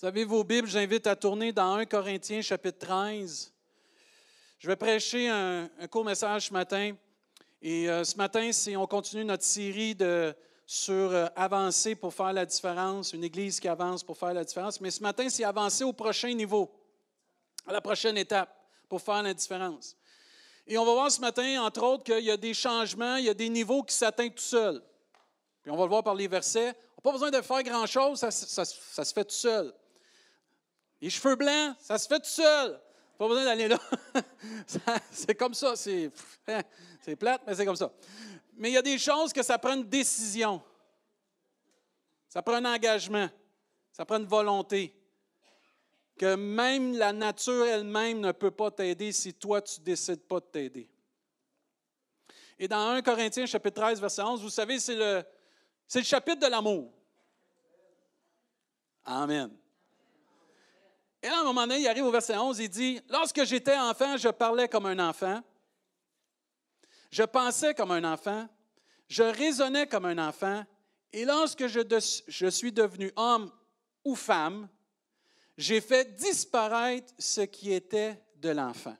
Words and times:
Vous 0.00 0.08
avez 0.08 0.24
vos 0.24 0.42
Bibles, 0.42 0.66
j'invite 0.66 1.06
à 1.06 1.14
tourner 1.14 1.52
dans 1.52 1.74
1 1.74 1.86
Corinthiens 1.86 2.42
chapitre 2.42 2.78
13. 2.78 3.52
Je 4.58 4.66
vais 4.66 4.74
prêcher 4.74 5.28
un, 5.28 5.68
court 5.88 6.04
message 6.04 6.48
ce 6.48 6.52
matin. 6.52 6.96
Et 7.62 7.88
euh, 7.88 8.02
ce 8.02 8.16
matin, 8.16 8.50
on 8.76 8.88
continue 8.88 9.24
notre 9.24 9.44
série 9.44 9.94
de, 9.94 10.34
sur 10.66 10.92
euh, 10.92 11.26
avancer 11.36 11.94
pour 11.94 12.12
faire 12.12 12.32
la 12.32 12.44
différence, 12.44 13.12
une 13.12 13.22
église 13.22 13.60
qui 13.60 13.68
avance 13.68 14.02
pour 14.02 14.18
faire 14.18 14.34
la 14.34 14.42
différence. 14.42 14.80
Mais 14.80 14.90
ce 14.90 15.00
matin, 15.00 15.28
c'est 15.28 15.44
avancer 15.44 15.84
au 15.84 15.92
prochain 15.92 16.34
niveau, 16.34 16.74
à 17.64 17.72
la 17.72 17.80
prochaine 17.80 18.18
étape 18.18 18.52
pour 18.88 19.00
faire 19.00 19.22
la 19.22 19.32
différence. 19.32 19.96
Et 20.66 20.76
on 20.76 20.84
va 20.84 20.92
voir 20.92 21.10
ce 21.12 21.20
matin, 21.20 21.62
entre 21.62 21.84
autres, 21.84 22.02
qu'il 22.02 22.24
y 22.24 22.32
a 22.32 22.36
des 22.36 22.52
changements, 22.52 23.14
il 23.14 23.26
y 23.26 23.30
a 23.30 23.34
des 23.34 23.48
niveaux 23.48 23.84
qui 23.84 23.94
s'atteignent 23.94 24.32
tout 24.32 24.42
seuls. 24.42 24.82
Puis 25.62 25.70
on 25.70 25.76
va 25.76 25.84
le 25.84 25.88
voir 25.88 26.02
par 26.02 26.16
les 26.16 26.26
versets. 26.26 26.74
On 26.96 26.98
n'a 26.98 27.02
pas 27.02 27.12
besoin 27.12 27.30
de 27.30 27.40
faire 27.40 27.62
grand-chose, 27.62 28.18
ça, 28.18 28.32
ça, 28.32 28.64
se 28.64 29.14
fait 29.14 29.24
tout 29.24 29.30
seul. 29.30 29.72
Les 31.04 31.10
cheveux 31.10 31.36
blancs, 31.36 31.76
ça 31.80 31.98
se 31.98 32.08
fait 32.08 32.18
tout 32.18 32.24
seul. 32.24 32.80
Pas 33.18 33.28
besoin 33.28 33.44
d'aller 33.44 33.68
là. 33.68 33.78
c'est 35.10 35.34
comme 35.34 35.52
ça. 35.52 35.74
Hein, 36.48 36.62
c'est 37.02 37.14
plate, 37.14 37.42
mais 37.46 37.54
c'est 37.54 37.66
comme 37.66 37.76
ça. 37.76 37.92
Mais 38.56 38.70
il 38.70 38.72
y 38.72 38.78
a 38.78 38.82
des 38.82 38.96
choses 38.96 39.30
que 39.30 39.42
ça 39.42 39.58
prend 39.58 39.74
une 39.74 39.86
décision. 39.86 40.62
Ça 42.26 42.40
prend 42.40 42.54
un 42.54 42.64
engagement. 42.64 43.28
Ça 43.92 44.06
prend 44.06 44.16
une 44.16 44.24
volonté. 44.24 44.96
Que 46.16 46.36
même 46.36 46.96
la 46.96 47.12
nature 47.12 47.66
elle-même 47.66 48.20
ne 48.20 48.32
peut 48.32 48.50
pas 48.50 48.70
t'aider 48.70 49.12
si 49.12 49.34
toi, 49.34 49.60
tu 49.60 49.80
ne 49.80 49.84
décides 49.84 50.22
pas 50.22 50.40
de 50.40 50.46
t'aider. 50.46 50.88
Et 52.58 52.66
dans 52.66 52.88
1 52.88 53.02
Corinthiens, 53.02 53.44
chapitre 53.44 53.82
13, 53.82 54.00
verset 54.00 54.22
11, 54.22 54.40
vous 54.40 54.48
savez, 54.48 54.78
c'est 54.78 54.96
le, 54.96 55.22
c'est 55.86 55.98
le 55.98 56.06
chapitre 56.06 56.40
de 56.40 56.50
l'amour. 56.50 56.90
Amen. 59.04 59.54
Et 61.24 61.28
à 61.28 61.40
un 61.40 61.44
moment 61.44 61.62
donné, 61.62 61.80
il 61.80 61.88
arrive 61.88 62.04
au 62.04 62.10
verset 62.10 62.36
11, 62.36 62.58
il 62.58 62.68
dit, 62.68 63.00
Lorsque 63.08 63.44
j'étais 63.44 63.78
enfant, 63.78 64.18
je 64.18 64.28
parlais 64.28 64.68
comme 64.68 64.84
un 64.84 64.98
enfant, 64.98 65.40
je 67.10 67.22
pensais 67.22 67.72
comme 67.72 67.92
un 67.92 68.04
enfant, 68.04 68.46
je 69.08 69.22
raisonnais 69.22 69.86
comme 69.86 70.04
un 70.04 70.18
enfant, 70.18 70.62
et 71.14 71.24
lorsque 71.24 71.66
je, 71.66 71.80
je 72.28 72.46
suis 72.48 72.72
devenu 72.72 73.10
homme 73.16 73.50
ou 74.04 74.14
femme, 74.14 74.68
j'ai 75.56 75.80
fait 75.80 76.14
disparaître 76.14 77.14
ce 77.18 77.40
qui 77.40 77.72
était 77.72 78.22
de 78.36 78.50
l'enfant. 78.50 78.96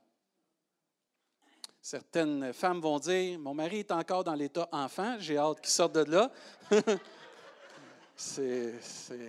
Certaines 1.82 2.54
femmes 2.54 2.80
vont 2.80 3.00
dire, 3.00 3.38
mon 3.38 3.52
mari 3.52 3.80
est 3.80 3.92
encore 3.92 4.24
dans 4.24 4.34
l'état 4.34 4.66
enfant, 4.72 5.16
j'ai 5.18 5.36
hâte 5.36 5.60
qu'il 5.60 5.68
sorte 5.68 5.94
de 5.94 6.10
là. 6.10 6.32
c'est, 8.16 8.80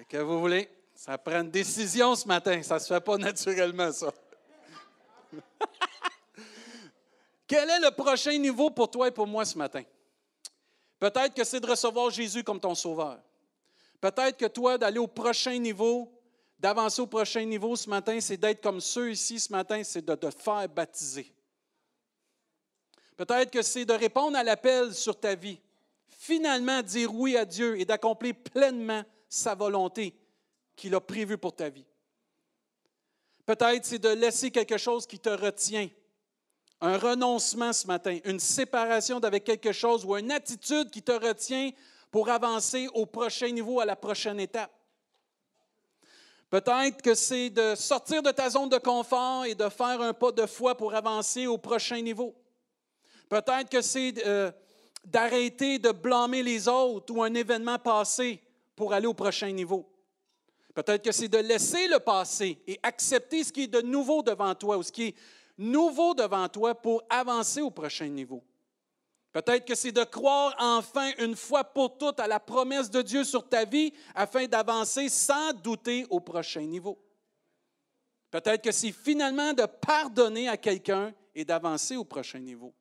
que 0.07 0.15
vous 0.15 0.39
voulez. 0.39 0.69
Ça 0.95 1.17
prend 1.17 1.41
une 1.41 1.51
décision 1.51 2.15
ce 2.15 2.25
matin. 2.25 2.63
Ça 2.63 2.75
ne 2.75 2.79
se 2.79 2.87
fait 2.87 3.01
pas 3.01 3.17
naturellement, 3.17 3.91
ça. 3.91 4.13
Quel 7.47 7.69
est 7.69 7.79
le 7.79 7.91
prochain 7.91 8.37
niveau 8.37 8.71
pour 8.71 8.89
toi 8.89 9.09
et 9.09 9.11
pour 9.11 9.27
moi 9.27 9.43
ce 9.43 9.57
matin? 9.57 9.83
Peut-être 10.97 11.35
que 11.35 11.43
c'est 11.43 11.59
de 11.59 11.67
recevoir 11.67 12.09
Jésus 12.09 12.43
comme 12.43 12.61
ton 12.61 12.73
sauveur. 12.73 13.19
Peut-être 13.99 14.37
que 14.37 14.45
toi, 14.45 14.77
d'aller 14.77 14.97
au 14.97 15.07
prochain 15.07 15.57
niveau, 15.59 16.09
d'avancer 16.57 17.01
au 17.01 17.07
prochain 17.07 17.43
niveau 17.43 17.75
ce 17.75 17.89
matin, 17.89 18.19
c'est 18.21 18.37
d'être 18.37 18.63
comme 18.63 18.79
ceux 18.79 19.11
ici 19.11 19.39
ce 19.39 19.51
matin, 19.51 19.83
c'est 19.83 20.03
de 20.03 20.15
te 20.15 20.31
faire 20.31 20.69
baptiser. 20.69 21.31
Peut-être 23.17 23.51
que 23.51 23.61
c'est 23.61 23.85
de 23.85 23.93
répondre 23.93 24.37
à 24.37 24.43
l'appel 24.43 24.93
sur 24.93 25.19
ta 25.19 25.35
vie. 25.35 25.59
Finalement, 26.07 26.81
dire 26.81 27.13
oui 27.13 27.35
à 27.35 27.43
Dieu 27.43 27.79
et 27.79 27.85
d'accomplir 27.85 28.33
pleinement 28.35 29.03
sa 29.27 29.55
volonté 29.55 30.15
qu'il 30.75 30.95
a 30.95 31.01
prévu 31.01 31.37
pour 31.37 31.55
ta 31.55 31.69
vie. 31.69 31.85
Peut-être 33.45 33.85
c'est 33.85 33.99
de 33.99 34.09
laisser 34.09 34.51
quelque 34.51 34.77
chose 34.77 35.05
qui 35.05 35.19
te 35.19 35.29
retient, 35.29 35.89
un 36.81 36.97
renoncement 36.97 37.73
ce 37.73 37.87
matin, 37.87 38.19
une 38.25 38.39
séparation 38.39 39.19
d'avec 39.19 39.43
quelque 39.43 39.71
chose 39.71 40.03
ou 40.03 40.17
une 40.17 40.31
attitude 40.31 40.89
qui 40.89 41.01
te 41.01 41.11
retient 41.11 41.71
pour 42.11 42.29
avancer 42.29 42.87
au 42.93 43.05
prochain 43.05 43.49
niveau, 43.49 43.79
à 43.79 43.85
la 43.85 43.95
prochaine 43.95 44.39
étape. 44.39 44.71
Peut-être 46.49 47.01
que 47.01 47.13
c'est 47.13 47.49
de 47.49 47.75
sortir 47.75 48.23
de 48.23 48.31
ta 48.31 48.49
zone 48.49 48.69
de 48.69 48.77
confort 48.77 49.45
et 49.45 49.55
de 49.55 49.67
faire 49.69 50.01
un 50.01 50.13
pas 50.13 50.31
de 50.31 50.45
foi 50.45 50.75
pour 50.75 50.93
avancer 50.93 51.47
au 51.47 51.57
prochain 51.57 52.01
niveau. 52.01 52.35
Peut-être 53.29 53.69
que 53.69 53.81
c'est 53.81 54.25
euh, 54.25 54.51
d'arrêter 55.03 55.79
de 55.79 55.91
blâmer 55.91 56.43
les 56.43 56.67
autres 56.67 57.13
ou 57.13 57.23
un 57.23 57.33
événement 57.33 57.79
passé 57.79 58.41
pour 58.75 58.93
aller 58.93 59.07
au 59.07 59.13
prochain 59.13 59.51
niveau. 59.51 59.85
Peut-être 60.75 61.05
que 61.05 61.13
c'est 61.13 61.29
de 61.29 61.37
laisser 61.37 61.87
le 61.87 61.99
passé 61.99 62.61
et 62.67 62.77
accepter 62.83 63.45
ce 63.45 63.53
qui 63.53 63.63
est 63.63 63.67
de 63.67 63.81
nouveau 63.81 64.21
devant 64.21 64.53
toi 64.53 64.77
ou 64.77 64.83
ce 64.83 64.91
qui 64.91 65.03
est 65.03 65.15
nouveau 65.57 66.13
devant 66.13 66.49
toi 66.49 66.75
pour 66.75 67.01
avancer 67.09 67.61
au 67.61 67.71
prochain 67.71 68.09
niveau. 68.09 68.43
Peut-être 69.31 69.65
que 69.65 69.73
c'est 69.73 69.93
de 69.93 70.03
croire 70.03 70.53
enfin 70.59 71.11
une 71.17 71.35
fois 71.35 71.63
pour 71.63 71.97
toutes 71.97 72.19
à 72.19 72.27
la 72.27 72.41
promesse 72.41 72.91
de 72.91 73.01
Dieu 73.01 73.23
sur 73.23 73.47
ta 73.47 73.63
vie 73.63 73.93
afin 74.13 74.47
d'avancer 74.47 75.07
sans 75.07 75.53
douter 75.53 76.05
au 76.09 76.19
prochain 76.19 76.61
niveau. 76.61 77.01
Peut-être 78.29 78.61
que 78.61 78.71
c'est 78.73 78.91
finalement 78.91 79.53
de 79.53 79.65
pardonner 79.65 80.49
à 80.49 80.57
quelqu'un 80.57 81.13
et 81.33 81.45
d'avancer 81.45 81.95
au 81.95 82.03
prochain 82.03 82.39
niveau. 82.39 82.73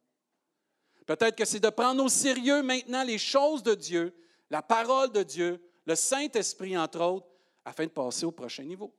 Peut-être 1.06 1.36
que 1.36 1.44
c'est 1.44 1.60
de 1.60 1.70
prendre 1.70 2.02
au 2.02 2.08
sérieux 2.08 2.62
maintenant 2.62 3.04
les 3.04 3.18
choses 3.18 3.62
de 3.62 3.74
Dieu, 3.74 4.12
la 4.50 4.62
parole 4.62 5.12
de 5.12 5.22
Dieu, 5.22 5.62
le 5.86 5.94
Saint-Esprit 5.94 6.76
entre 6.76 7.00
autres, 7.00 7.33
afin 7.64 7.84
de 7.84 7.90
passer 7.90 8.26
au 8.26 8.32
prochain 8.32 8.64
niveau. 8.64 8.94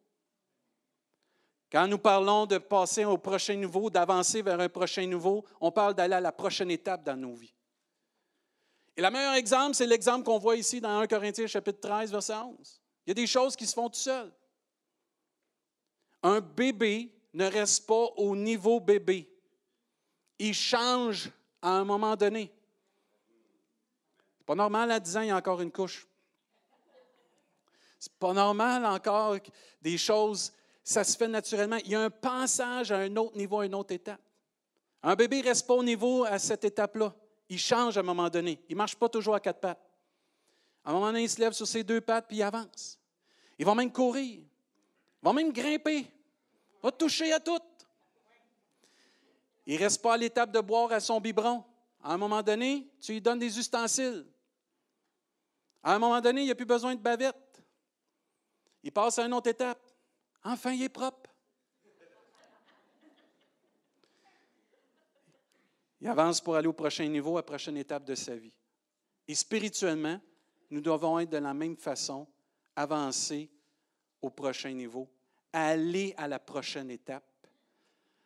Quand 1.72 1.88
nous 1.88 1.98
parlons 1.98 2.46
de 2.46 2.58
passer 2.58 3.06
au 3.06 3.18
prochain 3.18 3.56
niveau, 3.56 3.90
d'avancer 3.90 4.42
vers 4.42 4.60
un 4.60 4.70
prochain 4.70 5.06
niveau, 5.06 5.44
on 5.60 5.72
parle 5.72 5.94
d'aller 5.94 6.16
à 6.16 6.22
la 6.22 6.32
prochaine 6.32 6.72
étape 6.72 7.04
dans 7.04 7.20
nos 7.20 7.34
vies. 7.34 7.54
Et 8.96 9.02
le 9.02 9.10
meilleur 9.12 9.34
exemple, 9.34 9.76
c'est 9.76 9.88
l'exemple 9.88 10.24
qu'on 10.24 10.38
voit 10.38 10.56
ici 10.56 10.80
dans 10.80 11.00
1 11.00 11.08
Corinthiens 11.08 11.48
chapitre 11.48 11.82
13, 11.82 12.12
verset 12.12 12.34
11. 12.34 12.82
Il 13.06 13.10
y 13.10 13.12
a 13.12 13.14
des 13.14 13.28
choses 13.28 13.56
qui 13.56 13.68
se 13.68 13.74
font 13.74 13.90
tout 13.90 14.00
seules. 14.00 14.32
Un 16.24 16.40
bébé 16.40 17.12
ne 17.34 17.46
reste 17.46 17.86
pas 17.86 18.06
au 18.16 18.36
niveau 18.36 18.80
bébé. 18.80 19.30
Il 20.40 20.54
change 20.54 21.30
à 21.62 21.72
un 21.72 21.84
moment 21.84 22.16
donné. 22.16 22.52
C'est 24.38 24.46
pas 24.46 24.56
normal, 24.56 24.92
à 24.92 25.00
10 25.00 25.18
ans, 25.18 25.22
il 25.22 25.28
y 25.28 25.32
a 25.32 25.36
encore 25.36 25.62
une 25.62 25.72
couche. 25.72 26.08
C'est 28.00 28.14
pas 28.14 28.34
normal 28.34 28.86
encore 28.86 29.38
des 29.82 29.98
choses, 29.98 30.52
ça 30.84 31.04
se 31.04 31.18
fait 31.18 31.28
naturellement. 31.28 31.78
Il 31.78 31.92
y 31.92 31.96
a 31.96 32.02
un 32.02 32.10
passage 32.10 32.92
à 32.92 32.98
un 32.98 33.16
autre 33.16 33.36
niveau, 33.36 33.60
à 33.60 33.66
une 33.66 33.76
autre 33.76 33.94
étape. 33.94 34.22
Un 35.02 35.16
bébé 35.16 35.42
ne 35.42 35.46
reste 35.46 35.68
pas 35.68 35.74
au 35.74 35.84
niveau 35.84 36.24
à 36.26 36.38
cette 36.40 36.64
étape-là. 36.64 37.14
Il 37.50 37.60
change 37.60 37.98
à 37.98 38.00
un 38.00 38.04
moment 38.04 38.30
donné. 38.30 38.62
Il 38.70 38.74
ne 38.74 38.78
marche 38.78 38.96
pas 38.96 39.10
toujours 39.10 39.36
à 39.36 39.40
quatre 39.40 39.60
pattes. 39.60 39.82
À 40.84 40.92
un 40.92 40.94
moment 40.94 41.08
donné, 41.08 41.24
il 41.24 41.30
se 41.30 41.40
lève 41.40 41.54
sur 41.54 41.68
ses 41.68 41.84
deux 41.84 42.02
pattes 42.02 42.28
puis 42.28 42.38
il 42.38 42.44
avance. 42.44 43.00
Il 43.58 43.66
va 43.66 43.74
même 43.74 43.92
courir. 43.92 44.40
Il 44.42 44.48
va 45.24 45.34
même 45.34 45.52
grimper. 45.52 46.00
Il 46.00 46.82
va 46.84 46.92
toucher 46.92 47.34
à 47.34 47.40
tout. 47.40 47.60
Il 49.66 49.76
ne 49.76 49.80
reste 49.80 50.02
pas 50.02 50.14
à 50.14 50.18
l'étape 50.18 50.52
de 50.52 50.60
boire 50.60 50.92
à 50.92 51.00
son 51.00 51.20
biberon. 51.20 51.64
À 52.04 52.14
un 52.14 52.18
moment 52.18 52.44
donné, 52.44 52.88
tu 53.02 53.14
lui 53.14 53.22
donnes 53.22 53.40
des 53.40 53.58
ustensiles. 53.58 54.26
À 55.84 55.96
un 55.96 56.00
moment 56.00 56.22
donné, 56.22 56.42
il 56.42 56.46
n'y 56.46 56.52
a 56.52 56.56
plus 56.56 56.66
besoin 56.66 56.94
de 56.94 57.00
bavette. 57.00 57.36
Il 58.86 58.92
passe 58.92 59.18
à 59.18 59.26
une 59.26 59.34
autre 59.34 59.50
étape. 59.50 59.82
Enfin, 60.44 60.72
il 60.72 60.84
est 60.84 60.90
propre. 60.90 61.32
Il 66.00 66.08
avance 66.08 66.40
pour 66.40 66.56
aller 66.56 66.68
au 66.68 66.74
prochain 66.74 67.08
niveau, 67.08 67.36
à 67.36 67.40
la 67.40 67.44
prochaine 67.44 67.78
étape 67.78 68.06
de 68.06 68.14
sa 68.14 68.36
vie. 68.36 68.54
Et 69.28 69.34
spirituellement, 69.34 70.22
nous 70.70 70.82
devons 70.82 71.18
être 71.18 71.32
de 71.32 71.38
la 71.38 71.56
même 71.56 71.76
façon, 71.76 72.28
avancer 72.76 73.50
au 74.22 74.30
prochain 74.30 74.72
niveau, 74.72 75.10
aller 75.52 76.14
à 76.16 76.28
la 76.28 76.38
prochaine 76.38 76.92
étape 76.92 77.26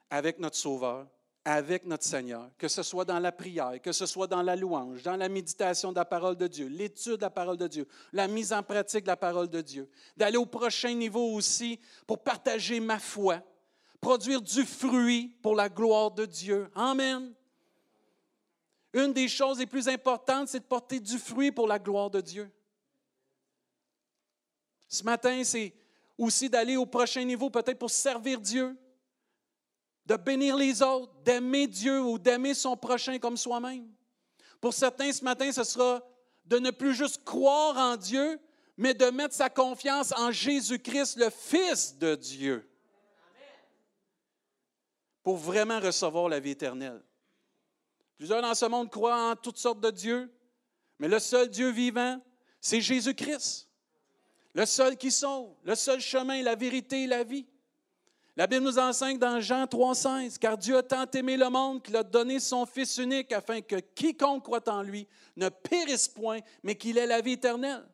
avec 0.10 0.40
notre 0.40 0.58
Sauveur, 0.58 1.08
avec 1.52 1.86
notre 1.86 2.04
Seigneur, 2.04 2.52
que 2.60 2.68
ce 2.68 2.84
soit 2.84 3.06
dans 3.06 3.18
la 3.18 3.32
prière, 3.32 3.82
que 3.82 3.92
ce 3.92 4.06
soit 4.06 4.28
dans 4.28 4.44
la 4.44 4.56
louange, 4.56 5.02
dans 5.02 5.16
la 5.16 5.28
méditation 5.28 5.92
de 5.92 5.98
la 5.98 6.06
parole 6.06 6.36
de 6.36 6.46
Dieu, 6.46 6.68
l'étude 6.68 7.16
de 7.18 7.22
la 7.22 7.32
parole 7.32 7.58
de 7.58 7.68
Dieu, 7.68 7.88
la 8.14 8.28
mise 8.28 8.54
en 8.54 8.62
pratique 8.62 9.04
de 9.04 9.08
la 9.08 9.18
parole 9.18 9.50
de 9.50 9.62
Dieu, 9.62 9.90
d'aller 10.16 10.38
au 10.38 10.46
prochain 10.46 10.94
niveau 10.94 11.34
aussi 11.34 11.80
pour 12.06 12.22
partager 12.22 12.80
ma 12.80 13.00
foi, 13.00 13.42
produire 14.00 14.44
du 14.44 14.64
fruit 14.64 15.36
pour 15.42 15.56
la 15.56 15.70
gloire 15.70 16.12
de 16.12 16.28
Dieu. 16.28 16.70
Amen. 16.76 17.34
Une 18.94 19.12
des 19.12 19.28
choses 19.28 19.58
les 19.58 19.66
plus 19.66 19.88
importantes, 19.88 20.50
c'est 20.50 20.60
de 20.60 20.66
porter 20.66 21.00
du 21.00 21.18
fruit 21.18 21.52
pour 21.52 21.68
la 21.68 21.80
gloire 21.80 22.12
de 22.12 22.22
Dieu. 22.22 22.52
Ce 24.88 25.04
matin, 25.04 25.44
c'est 25.44 25.74
aussi 26.16 26.48
d'aller 26.48 26.78
au 26.78 26.86
prochain 26.86 27.24
niveau, 27.24 27.50
peut-être 27.50 27.80
pour 27.80 27.90
servir 27.90 28.40
Dieu, 28.40 28.78
de 30.10 30.16
bénir 30.16 30.58
les 30.58 30.82
autres, 30.82 31.14
d'aimer 31.24 31.68
Dieu 31.68 32.02
ou 32.02 32.18
d'aimer 32.18 32.56
son 32.56 32.76
prochain 32.76 33.20
comme 33.20 33.38
soi-même. 33.38 33.88
Pour 34.60 34.74
certains, 34.74 35.14
ce 35.14 35.24
matin, 35.24 35.52
ce 35.52 35.64
sera 35.64 36.02
de 36.46 36.58
ne 36.58 36.72
plus 36.72 36.96
juste 36.96 37.24
croire 37.24 37.78
en 37.78 37.96
Dieu, 37.96 38.40
mais 38.76 38.96
de 38.96 39.06
mettre 39.12 39.36
sa 39.36 39.52
confiance 39.52 40.12
en 40.18 40.32
Jésus-Christ, 40.32 41.18
le 41.18 41.30
Fils 41.30 41.96
de 41.96 42.16
Dieu, 42.16 42.68
pour 45.22 45.38
vraiment 45.38 45.80
recevoir 45.80 46.28
la 46.28 46.40
vie 46.40 46.52
éternelle. 46.52 47.04
Plusieurs 48.18 48.42
dans 48.42 48.56
ce 48.56 48.66
monde 48.66 48.90
croient 48.90 49.32
en 49.32 49.36
toutes 49.36 49.58
sortes 49.58 49.80
de 49.80 49.92
dieux, 49.92 50.34
mais 50.98 51.08
le 51.08 51.20
seul 51.20 51.50
Dieu 51.50 51.70
vivant, 51.70 52.20
c'est 52.60 52.82
Jésus-Christ. 52.82 53.70
Le 54.56 54.66
seul 54.66 54.98
qui 54.98 55.12
sauve, 55.12 55.54
le 55.64 55.76
seul 55.76 56.00
chemin, 56.00 56.42
la 56.42 56.56
vérité 56.56 57.04
et 57.04 57.08
la 57.08 57.24
vie. 57.24 57.46
La 58.40 58.48
Bible 58.48 58.64
nous 58.64 58.80
enseigne 58.80 59.18
dans 59.18 59.42
Jean 59.42 59.66
3,16 59.66 60.38
Car 60.38 60.58
Dieu 60.58 60.78
a 60.78 60.82
tant 60.82 61.06
aimé 61.12 61.36
le 61.36 61.50
monde 61.50 61.84
qu'il 61.84 61.98
a 61.98 62.04
donné 62.04 62.40
son 62.40 62.66
Fils 62.66 62.96
unique 62.96 63.34
afin 63.34 63.60
que 63.60 63.76
quiconque 63.76 64.46
croit 64.46 64.64
en 64.70 64.82
lui 64.82 65.06
ne 65.36 65.50
périsse 65.50 66.08
point, 66.08 66.40
mais 66.64 66.76
qu'il 66.76 66.98
ait 66.98 67.06
la 67.06 67.20
vie 67.20 67.34
éternelle. 67.34 67.86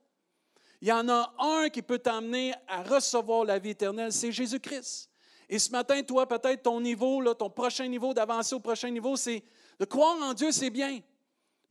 Il 0.82 0.88
y 0.88 0.92
en 0.92 1.10
a 1.10 1.34
un 1.40 1.70
qui 1.70 1.82
peut 1.82 1.98
t'amener 1.98 2.54
à 2.68 2.84
recevoir 2.84 3.44
la 3.44 3.58
vie 3.58 3.72
éternelle, 3.72 4.14
c'est 4.14 4.32
Jésus-Christ. 4.32 5.10
Et 5.50 5.58
ce 5.58 5.72
matin, 5.72 6.04
toi, 6.04 6.28
peut-être 6.28 6.62
ton 6.62 6.80
niveau, 6.80 7.34
ton 7.34 7.50
prochain 7.50 7.88
niveau, 7.88 8.14
d'avancer 8.14 8.54
au 8.54 8.60
prochain 8.60 8.92
niveau, 8.92 9.16
c'est 9.16 9.44
de 9.80 9.86
croire 9.86 10.16
en 10.22 10.36
Dieu, 10.36 10.52
c'est 10.52 10.70
bien. 10.70 11.00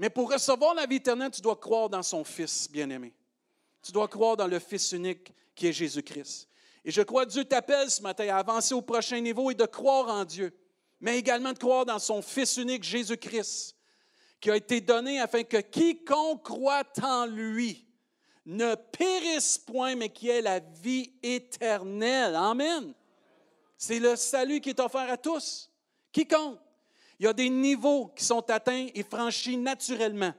Mais 0.00 0.10
pour 0.10 0.32
recevoir 0.32 0.74
la 0.74 0.86
vie 0.86 0.96
éternelle, 0.96 1.30
tu 1.30 1.42
dois 1.42 1.54
croire 1.54 1.88
dans 1.88 2.02
son 2.02 2.24
Fils 2.24 2.68
bien-aimé. 2.68 3.14
Tu 3.84 3.92
dois 3.92 4.08
croire 4.08 4.36
dans 4.36 4.48
le 4.48 4.58
Fils 4.58 4.90
unique 4.90 5.32
qui 5.54 5.68
est 5.68 5.72
Jésus-Christ. 5.72 6.48
Et 6.84 6.90
je 6.90 7.02
crois 7.02 7.24
que 7.24 7.30
Dieu 7.30 7.44
t'appelle 7.44 7.90
ce 7.90 8.02
matin 8.02 8.28
à 8.28 8.38
avancer 8.38 8.74
au 8.74 8.82
prochain 8.82 9.20
niveau 9.20 9.50
et 9.50 9.54
de 9.54 9.64
croire 9.64 10.08
en 10.08 10.24
Dieu, 10.24 10.52
mais 11.00 11.18
également 11.18 11.52
de 11.52 11.58
croire 11.58 11.86
dans 11.86 11.98
son 11.98 12.20
Fils 12.20 12.56
unique 12.56 12.84
Jésus-Christ, 12.84 13.76
qui 14.40 14.50
a 14.50 14.56
été 14.56 14.80
donné 14.80 15.20
afin 15.20 15.44
que 15.44 15.56
quiconque 15.56 16.44
croit 16.44 16.82
en 17.02 17.26
lui 17.26 17.84
ne 18.46 18.74
périsse 18.74 19.58
point, 19.58 19.96
mais 19.96 20.10
qui 20.10 20.28
ait 20.28 20.42
la 20.42 20.60
vie 20.60 21.12
éternelle. 21.22 22.34
Amen. 22.34 22.92
C'est 23.76 23.98
le 23.98 24.16
salut 24.16 24.60
qui 24.60 24.70
est 24.70 24.80
offert 24.80 25.10
à 25.10 25.16
tous. 25.16 25.70
Quiconque. 26.12 26.58
Il 27.18 27.24
y 27.24 27.28
a 27.28 27.32
des 27.32 27.48
niveaux 27.48 28.08
qui 28.08 28.24
sont 28.24 28.48
atteints 28.50 28.88
et 28.94 29.02
franchis 29.02 29.56
naturellement. 29.56 30.34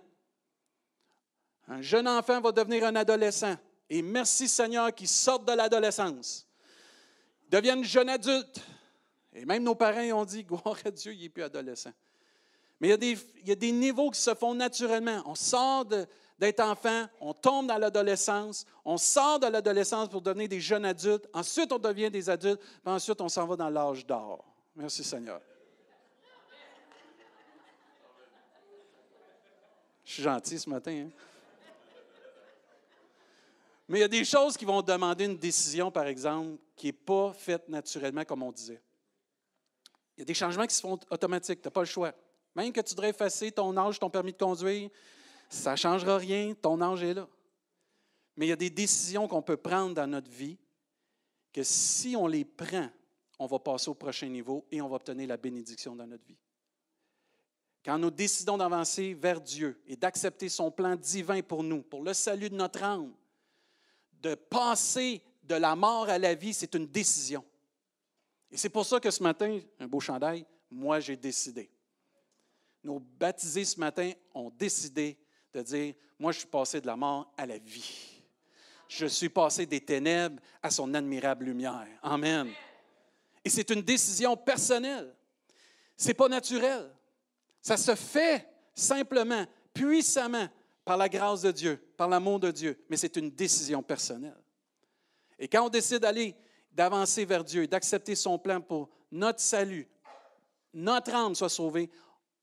Un 1.67 1.81
jeune 1.81 2.07
enfant 2.07 2.41
va 2.41 2.51
devenir 2.51 2.85
un 2.85 2.95
adolescent. 2.95 3.55
Et 3.89 4.01
merci 4.01 4.47
Seigneur 4.47 4.93
qu'il 4.93 5.07
sorte 5.07 5.47
de 5.47 5.53
l'adolescence. 5.53 6.47
Devienne 7.49 7.83
jeune 7.83 8.09
adulte. 8.09 8.59
Et 9.33 9.45
même 9.45 9.63
nos 9.63 9.75
parents 9.75 10.21
ont 10.21 10.25
dit, 10.25 10.43
gloire 10.43 10.77
à 10.85 10.91
Dieu, 10.91 11.13
il 11.13 11.21
n'est 11.21 11.29
plus 11.29 11.43
adolescent. 11.43 11.91
Mais 12.79 12.87
il 12.87 12.91
y, 12.91 12.93
a 12.93 12.97
des, 12.97 13.17
il 13.41 13.47
y, 13.47 13.51
a 13.51 13.55
des, 13.55 13.71
niveaux 13.71 14.09
qui 14.09 14.19
se 14.19 14.33
font 14.33 14.53
naturellement. 14.53 15.21
On 15.25 15.35
sort 15.35 15.85
d'être 15.85 16.59
enfant, 16.59 17.07
on 17.21 17.33
tombe 17.33 17.67
dans 17.67 17.77
l'adolescence, 17.77 18.65
on 18.83 18.97
sort 18.97 19.39
de 19.39 19.47
l'adolescence 19.47 20.09
pour 20.09 20.21
devenir 20.21 20.49
des 20.49 20.59
jeunes 20.59 20.85
adultes, 20.85 21.27
ensuite 21.33 21.71
on 21.71 21.79
devient 21.79 22.11
des 22.11 22.29
adultes, 22.29 22.59
puis 22.59 22.93
ensuite 22.93 23.21
on 23.21 23.29
s'en 23.29 23.45
va 23.47 23.55
dans 23.55 23.69
l'âge 23.69 24.05
d'or. 24.05 24.43
Merci 24.75 25.03
Seigneur. 25.03 25.39
Je 30.03 30.13
suis 30.13 30.23
gentil 30.23 30.59
ce 30.59 30.69
matin. 30.69 30.91
Hein? 30.91 31.09
Mais 33.87 33.99
il 33.99 34.01
y 34.01 34.05
a 34.05 34.07
des 34.07 34.25
choses 34.25 34.57
qui 34.57 34.65
vont 34.65 34.81
demander 34.81 35.25
une 35.25 35.37
décision, 35.37 35.91
par 35.91 36.07
exemple, 36.07 36.57
qui 36.75 36.87
n'est 36.87 36.93
pas 36.93 37.33
faite 37.33 37.69
naturellement, 37.69 38.25
comme 38.25 38.41
on 38.43 38.51
disait. 38.51 38.81
Il 40.17 40.21
y 40.21 40.23
a 40.23 40.25
des 40.25 40.33
changements 40.33 40.65
qui 40.65 40.75
se 40.75 40.81
font 40.81 40.99
automatiques, 41.09 41.61
tu 41.61 41.67
n'as 41.67 41.71
pas 41.71 41.81
le 41.81 41.85
choix. 41.85 42.13
Même 42.55 42.71
que 42.71 42.81
tu 42.81 42.93
devrais 42.93 43.09
effacer 43.09 43.51
ton 43.51 43.75
âge, 43.77 43.99
ton 43.99 44.09
permis 44.09 44.31
de 44.31 44.37
conduire, 44.37 44.89
ça 45.49 45.71
ne 45.71 45.75
changera 45.75 46.17
rien, 46.17 46.53
ton 46.53 46.81
âge 46.81 47.03
est 47.03 47.13
là. 47.13 47.27
Mais 48.37 48.47
il 48.47 48.49
y 48.49 48.53
a 48.53 48.57
des 48.57 48.69
décisions 48.69 49.27
qu'on 49.27 49.41
peut 49.41 49.57
prendre 49.57 49.93
dans 49.93 50.07
notre 50.07 50.31
vie 50.31 50.57
que 51.53 51.63
si 51.63 52.15
on 52.15 52.27
les 52.27 52.43
prend, 52.43 52.89
on 53.39 53.45
va 53.45 53.59
passer 53.59 53.89
au 53.89 53.93
prochain 53.93 54.27
niveau 54.27 54.65
et 54.71 54.81
on 54.81 54.89
va 54.89 54.95
obtenir 54.95 55.27
la 55.27 55.37
bénédiction 55.37 55.95
dans 55.95 56.07
notre 56.07 56.25
vie. 56.25 56.37
Quand 57.83 57.97
nous 57.99 58.09
décidons 58.09 58.57
d'avancer 58.57 59.13
vers 59.13 59.39
Dieu 59.39 59.79
et 59.85 59.95
d'accepter 59.95 60.49
son 60.49 60.71
plan 60.71 60.95
divin 60.95 61.41
pour 61.41 61.61
nous, 61.61 61.83
pour 61.83 62.03
le 62.03 62.13
salut 62.13 62.49
de 62.49 62.55
notre 62.55 62.83
âme, 62.83 63.13
de 64.25 64.33
passer 64.33 65.21
de 65.43 65.53
la 65.53 65.75
mort 65.75 66.09
à 66.09 66.17
la 66.17 66.33
vie, 66.33 66.51
c'est 66.51 66.73
une 66.73 66.87
décision. 66.87 67.45
Et 68.49 68.57
c'est 68.57 68.69
pour 68.69 68.83
ça 68.83 68.99
que 68.99 69.11
ce 69.11 69.21
matin, 69.21 69.59
un 69.79 69.87
beau 69.87 69.99
chandail, 69.99 70.43
moi 70.71 70.99
j'ai 70.99 71.15
décidé. 71.15 71.69
Nos 72.83 72.99
baptisés 72.99 73.65
ce 73.65 73.79
matin 73.79 74.11
ont 74.33 74.49
décidé 74.49 75.15
de 75.53 75.61
dire, 75.61 75.93
moi 76.17 76.31
je 76.31 76.39
suis 76.39 76.47
passé 76.47 76.81
de 76.81 76.87
la 76.87 76.95
mort 76.95 77.31
à 77.37 77.45
la 77.45 77.59
vie. 77.59 78.23
Je 78.87 79.05
suis 79.05 79.29
passé 79.29 79.67
des 79.67 79.81
ténèbres 79.81 80.41
à 80.63 80.71
son 80.71 80.91
admirable 80.95 81.45
lumière. 81.45 81.87
Amen. 82.01 82.51
Et 83.43 83.49
c'est 83.51 83.69
une 83.69 83.83
décision 83.83 84.35
personnelle. 84.35 85.13
Ce 85.95 86.07
n'est 86.07 86.13
pas 86.15 86.29
naturel. 86.29 86.89
Ça 87.61 87.77
se 87.77 87.93
fait 87.93 88.47
simplement, 88.73 89.45
puissamment, 89.71 90.47
par 90.85 90.97
la 90.97 91.09
grâce 91.09 91.41
de 91.41 91.51
Dieu, 91.51 91.83
par 91.97 92.07
l'amour 92.07 92.39
de 92.39 92.51
Dieu, 92.51 92.79
mais 92.89 92.95
c'est 92.95 93.17
une 93.17 93.31
décision 93.31 93.81
personnelle. 93.81 94.37
Et 95.39 95.47
quand 95.47 95.65
on 95.65 95.69
décide 95.69 95.99
d'aller, 95.99 96.35
d'avancer 96.71 97.25
vers 97.25 97.43
Dieu, 97.43 97.67
d'accepter 97.67 98.15
son 98.15 98.37
plan 98.37 98.61
pour 98.61 98.89
notre 99.11 99.39
salut, 99.39 99.87
notre 100.73 101.13
âme 101.13 101.33
soit 101.33 101.49
sauvée, 101.49 101.89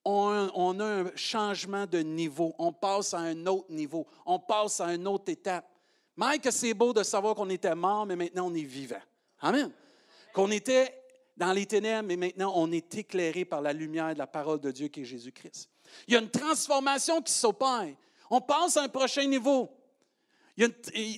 on, 0.05 0.50
on, 0.55 0.81
a 0.81 0.85
un 0.85 1.17
changement 1.17 1.87
de 1.87 2.00
niveau. 2.00 2.55
On 2.59 2.73
passe 2.73 3.15
à 3.15 3.19
un 3.19 3.47
autre 3.47 3.71
niveau. 3.71 4.05
On 4.27 4.41
passe 4.41 4.81
à 4.81 4.93
une 4.93 5.06
autre 5.06 5.31
étape. 5.31 5.69
Même 6.17 6.41
que 6.41 6.50
c'est 6.50 6.75
beau 6.75 6.93
de 6.93 7.05
savoir 7.05 7.37
qu'on 7.37 7.49
était 7.50 7.75
mort, 7.75 8.05
mais 8.05 8.17
maintenant 8.17 8.49
on 8.49 8.55
est 8.55 8.65
vivant. 8.65 9.00
Amen. 9.41 9.71
Qu'on 10.35 10.50
était 10.50 10.93
dans 11.37 11.53
les 11.53 11.67
ténèbres, 11.67 12.09
mais 12.09 12.17
maintenant 12.17 12.53
on 12.56 12.73
est 12.73 12.94
éclairé 12.97 13.44
par 13.44 13.61
la 13.61 13.73
lumière 13.73 14.12
de 14.12 14.19
la 14.19 14.27
parole 14.27 14.61
de 14.61 14.73
Dieu 14.73 14.89
qui 14.89 15.03
est 15.03 15.05
Jésus-Christ. 15.05 15.71
Il 16.09 16.15
y 16.15 16.17
a 16.17 16.21
une 16.21 16.31
transformation 16.31 17.23
qui 17.23 17.33
s'opère. 17.33 17.94
On 18.34 18.40
passe 18.40 18.79
à 18.79 18.84
un 18.84 18.88
prochain 18.88 19.26
niveau. 19.26 19.69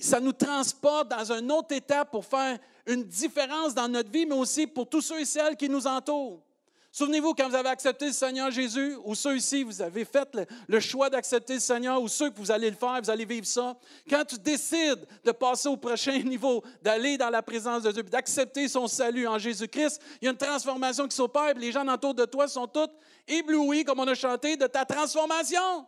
ça 0.01 0.19
nous 0.19 0.33
transporte 0.33 1.07
dans 1.07 1.31
une 1.31 1.49
autre 1.49 1.73
étape 1.73 2.11
pour 2.11 2.25
faire 2.25 2.59
une 2.85 3.05
différence 3.05 3.73
dans 3.73 3.87
notre 3.87 4.11
vie, 4.11 4.25
mais 4.25 4.35
aussi 4.35 4.67
pour 4.67 4.89
tous 4.89 4.99
ceux 4.99 5.21
et 5.21 5.25
celles 5.25 5.55
qui 5.55 5.69
nous 5.69 5.87
entourent. 5.87 6.43
Souvenez-vous, 6.91 7.33
quand 7.33 7.47
vous 7.47 7.55
avez 7.55 7.69
accepté 7.69 8.07
le 8.07 8.11
Seigneur 8.11 8.51
Jésus, 8.51 8.97
ou 9.05 9.15
ceux 9.15 9.37
ici, 9.37 9.63
vous 9.63 9.81
avez 9.81 10.03
fait 10.03 10.27
le, 10.67 10.79
choix 10.81 11.09
d'accepter 11.09 11.53
le 11.53 11.59
Seigneur, 11.61 12.01
ou 12.01 12.09
ceux 12.09 12.29
que 12.31 12.37
vous 12.37 12.51
allez 12.51 12.69
le 12.69 12.75
faire, 12.75 12.99
vous 13.01 13.09
allez 13.09 13.23
vivre 13.23 13.47
ça. 13.47 13.77
Quand 14.09 14.25
tu 14.25 14.37
décides 14.37 15.07
de 15.23 15.31
passer 15.31 15.69
au 15.69 15.77
prochain 15.77 16.19
niveau, 16.23 16.65
d'aller 16.81 17.17
dans 17.17 17.29
la 17.29 17.41
présence 17.41 17.83
de 17.83 17.93
Dieu, 17.93 18.03
d'accepter 18.03 18.67
son 18.67 18.87
salut 18.87 19.25
en 19.25 19.37
Jésus-Christ, 19.37 20.01
il 20.21 20.25
y 20.25 20.27
a 20.27 20.31
une 20.31 20.37
transformation 20.37 21.07
qui 21.07 21.15
s'opère, 21.15 21.53
les 21.53 21.71
gens 21.71 21.87
autour 21.87 22.13
de 22.13 22.25
toi 22.25 22.45
sont 22.49 22.67
tous 22.67 22.89
éblouis, 23.25 23.85
comme 23.85 24.01
on 24.01 24.07
a 24.07 24.15
chanté, 24.15 24.57
de 24.57 24.67
ta 24.67 24.83
transformation. 24.83 25.85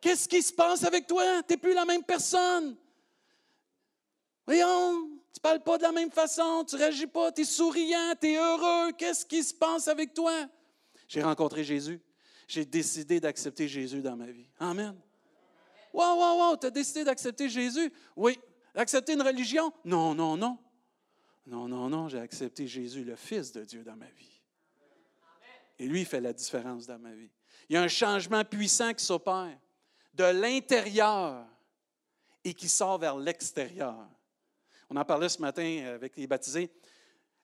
Qu'est-ce 0.00 0.28
qui 0.28 0.42
se 0.42 0.52
passe 0.52 0.84
avec 0.84 1.06
toi? 1.06 1.42
Tu 1.42 1.52
n'es 1.52 1.56
plus 1.56 1.74
la 1.74 1.84
même 1.84 2.04
personne. 2.04 2.76
Voyons, 4.46 5.08
tu 5.32 5.38
ne 5.38 5.40
parles 5.42 5.62
pas 5.62 5.76
de 5.76 5.82
la 5.82 5.92
même 5.92 6.10
façon, 6.10 6.64
tu 6.64 6.76
ne 6.76 6.80
réagis 6.80 7.06
pas, 7.06 7.32
tu 7.32 7.42
es 7.42 7.44
souriant, 7.44 8.14
tu 8.20 8.28
es 8.28 8.36
heureux. 8.36 8.92
Qu'est-ce 8.92 9.26
qui 9.26 9.42
se 9.42 9.52
passe 9.52 9.88
avec 9.88 10.14
toi? 10.14 10.32
J'ai 11.06 11.22
rencontré 11.22 11.64
Jésus. 11.64 12.00
J'ai 12.46 12.64
décidé 12.64 13.20
d'accepter 13.20 13.68
Jésus 13.68 14.00
dans 14.00 14.16
ma 14.16 14.26
vie. 14.26 14.48
Amen. 14.58 14.96
Wow, 15.92 16.16
wow, 16.16 16.38
wow, 16.38 16.56
tu 16.56 16.66
as 16.66 16.70
décidé 16.70 17.04
d'accepter 17.04 17.48
Jésus? 17.48 17.92
Oui. 18.16 18.38
Accepter 18.74 19.14
une 19.14 19.22
religion? 19.22 19.72
Non, 19.84 20.14
non, 20.14 20.36
non. 20.36 20.58
Non, 21.46 21.66
non, 21.66 21.88
non, 21.88 22.08
j'ai 22.08 22.20
accepté 22.20 22.66
Jésus, 22.66 23.04
le 23.04 23.16
Fils 23.16 23.52
de 23.52 23.64
Dieu, 23.64 23.82
dans 23.82 23.96
ma 23.96 24.08
vie. 24.10 24.40
Et 25.78 25.86
lui, 25.86 26.00
il 26.00 26.06
fait 26.06 26.20
la 26.20 26.32
différence 26.32 26.86
dans 26.86 26.98
ma 26.98 27.12
vie. 27.12 27.30
Il 27.68 27.74
y 27.74 27.76
a 27.76 27.82
un 27.82 27.88
changement 27.88 28.44
puissant 28.44 28.92
qui 28.94 29.04
s'opère 29.04 29.58
de 30.18 30.24
l'intérieur 30.24 31.46
et 32.44 32.52
qui 32.52 32.68
sort 32.68 32.98
vers 32.98 33.16
l'extérieur. 33.16 33.96
On 34.90 34.96
en 34.96 35.04
parlait 35.04 35.28
ce 35.28 35.40
matin 35.40 35.94
avec 35.94 36.16
les 36.16 36.26
baptisés. 36.26 36.70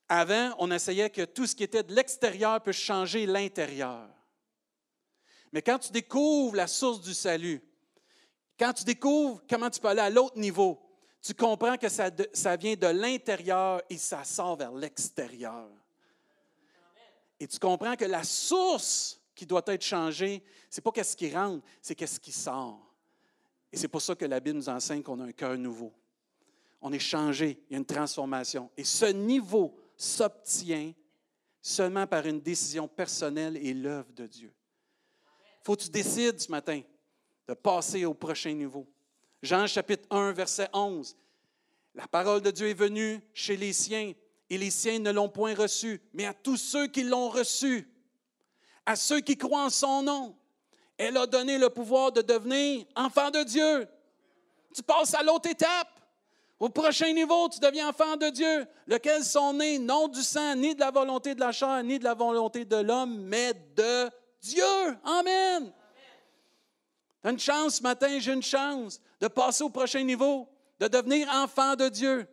Avant, 0.08 0.54
on 0.58 0.70
essayait 0.70 1.08
que 1.08 1.24
tout 1.24 1.46
ce 1.46 1.54
qui 1.54 1.62
était 1.62 1.84
de 1.84 1.94
l'extérieur 1.94 2.60
puisse 2.60 2.76
changer 2.76 3.26
l'intérieur. 3.26 4.08
Mais 5.52 5.62
quand 5.62 5.78
tu 5.78 5.92
découvres 5.92 6.56
la 6.56 6.66
source 6.66 7.00
du 7.00 7.14
salut, 7.14 7.62
quand 8.58 8.72
tu 8.72 8.84
découvres 8.84 9.40
comment 9.48 9.70
tu 9.70 9.80
peux 9.80 9.88
aller 9.88 10.00
à 10.00 10.10
l'autre 10.10 10.36
niveau, 10.36 10.80
tu 11.22 11.32
comprends 11.32 11.76
que 11.76 11.88
ça, 11.88 12.10
ça 12.32 12.56
vient 12.56 12.74
de 12.74 12.88
l'intérieur 12.88 13.82
et 13.88 13.98
ça 13.98 14.24
sort 14.24 14.56
vers 14.56 14.72
l'extérieur. 14.72 15.68
Et 17.38 17.46
tu 17.46 17.58
comprends 17.58 17.94
que 17.94 18.04
la 18.04 18.24
source 18.24 19.20
qui 19.34 19.46
doit 19.46 19.62
être 19.66 19.82
changée, 19.82 20.42
ce 20.70 20.78
n'est 20.78 20.82
pas 20.82 20.92
qu'est-ce 20.92 21.16
qui 21.16 21.34
rentre, 21.34 21.64
c'est 21.80 21.94
qu'est-ce 21.94 22.20
qui 22.20 22.32
sort. 22.32 22.80
Et 23.72 23.76
c'est 23.76 23.88
pour 23.88 24.02
ça 24.02 24.14
que 24.14 24.24
la 24.24 24.40
Bible 24.40 24.58
nous 24.58 24.68
enseigne 24.68 25.02
qu'on 25.02 25.20
a 25.20 25.24
un 25.24 25.32
cœur 25.32 25.58
nouveau 25.58 25.92
on 26.84 26.92
est 26.92 26.98
changé, 26.98 27.58
il 27.70 27.72
y 27.72 27.76
a 27.76 27.78
une 27.78 27.86
transformation. 27.86 28.70
Et 28.76 28.84
ce 28.84 29.06
niveau 29.06 29.74
s'obtient 29.96 30.92
seulement 31.62 32.06
par 32.06 32.26
une 32.26 32.42
décision 32.42 32.86
personnelle 32.86 33.56
et 33.56 33.72
l'œuvre 33.72 34.12
de 34.12 34.26
Dieu. 34.26 34.52
Il 35.32 35.64
faut 35.64 35.76
que 35.76 35.84
tu 35.84 35.88
décides 35.88 36.38
ce 36.38 36.50
matin 36.50 36.82
de 37.48 37.54
passer 37.54 38.04
au 38.04 38.12
prochain 38.12 38.52
niveau. 38.52 38.86
Jean 39.42 39.66
chapitre 39.66 40.06
1, 40.10 40.32
verset 40.32 40.68
11. 40.74 41.16
La 41.94 42.06
parole 42.06 42.42
de 42.42 42.50
Dieu 42.50 42.68
est 42.68 42.74
venue 42.74 43.18
chez 43.32 43.56
les 43.56 43.72
siens, 43.72 44.12
et 44.50 44.58
les 44.58 44.70
siens 44.70 44.98
ne 44.98 45.10
l'ont 45.10 45.30
point 45.30 45.54
reçue, 45.54 46.02
mais 46.12 46.26
à 46.26 46.34
tous 46.34 46.58
ceux 46.58 46.86
qui 46.86 47.02
l'ont 47.02 47.30
reçue, 47.30 47.88
à 48.86 48.96
ceux 48.96 49.20
qui 49.20 49.36
croient 49.36 49.64
en 49.64 49.70
son 49.70 50.02
nom, 50.02 50.36
elle 50.96 51.16
a 51.16 51.26
donné 51.26 51.58
le 51.58 51.70
pouvoir 51.70 52.12
de 52.12 52.22
devenir 52.22 52.84
enfant 52.94 53.30
de 53.30 53.42
Dieu. 53.42 53.88
Tu 54.74 54.82
passes 54.82 55.14
à 55.14 55.22
l'autre 55.22 55.48
étape. 55.48 55.88
Au 56.60 56.68
prochain 56.68 57.12
niveau, 57.12 57.48
tu 57.48 57.58
deviens 57.58 57.88
enfant 57.88 58.16
de 58.16 58.30
Dieu, 58.30 58.66
lequel 58.86 59.24
sont 59.24 59.52
nés 59.52 59.78
non 59.78 60.08
du 60.08 60.22
sang, 60.22 60.54
ni 60.54 60.74
de 60.74 60.80
la 60.80 60.90
volonté 60.90 61.34
de 61.34 61.40
la 61.40 61.52
chair, 61.52 61.82
ni 61.82 61.98
de 61.98 62.04
la 62.04 62.14
volonté 62.14 62.64
de 62.64 62.76
l'homme, 62.76 63.22
mais 63.24 63.52
de 63.76 64.08
Dieu. 64.40 64.96
Amen. 65.04 65.72
Tu 67.22 67.30
une 67.30 67.38
chance 67.38 67.76
ce 67.76 67.82
matin, 67.82 68.18
j'ai 68.18 68.32
une 68.32 68.42
chance 68.42 69.00
de 69.20 69.28
passer 69.28 69.64
au 69.64 69.70
prochain 69.70 70.02
niveau, 70.02 70.48
de 70.78 70.86
devenir 70.86 71.28
enfant 71.30 71.74
de 71.74 71.88
Dieu. 71.88 72.26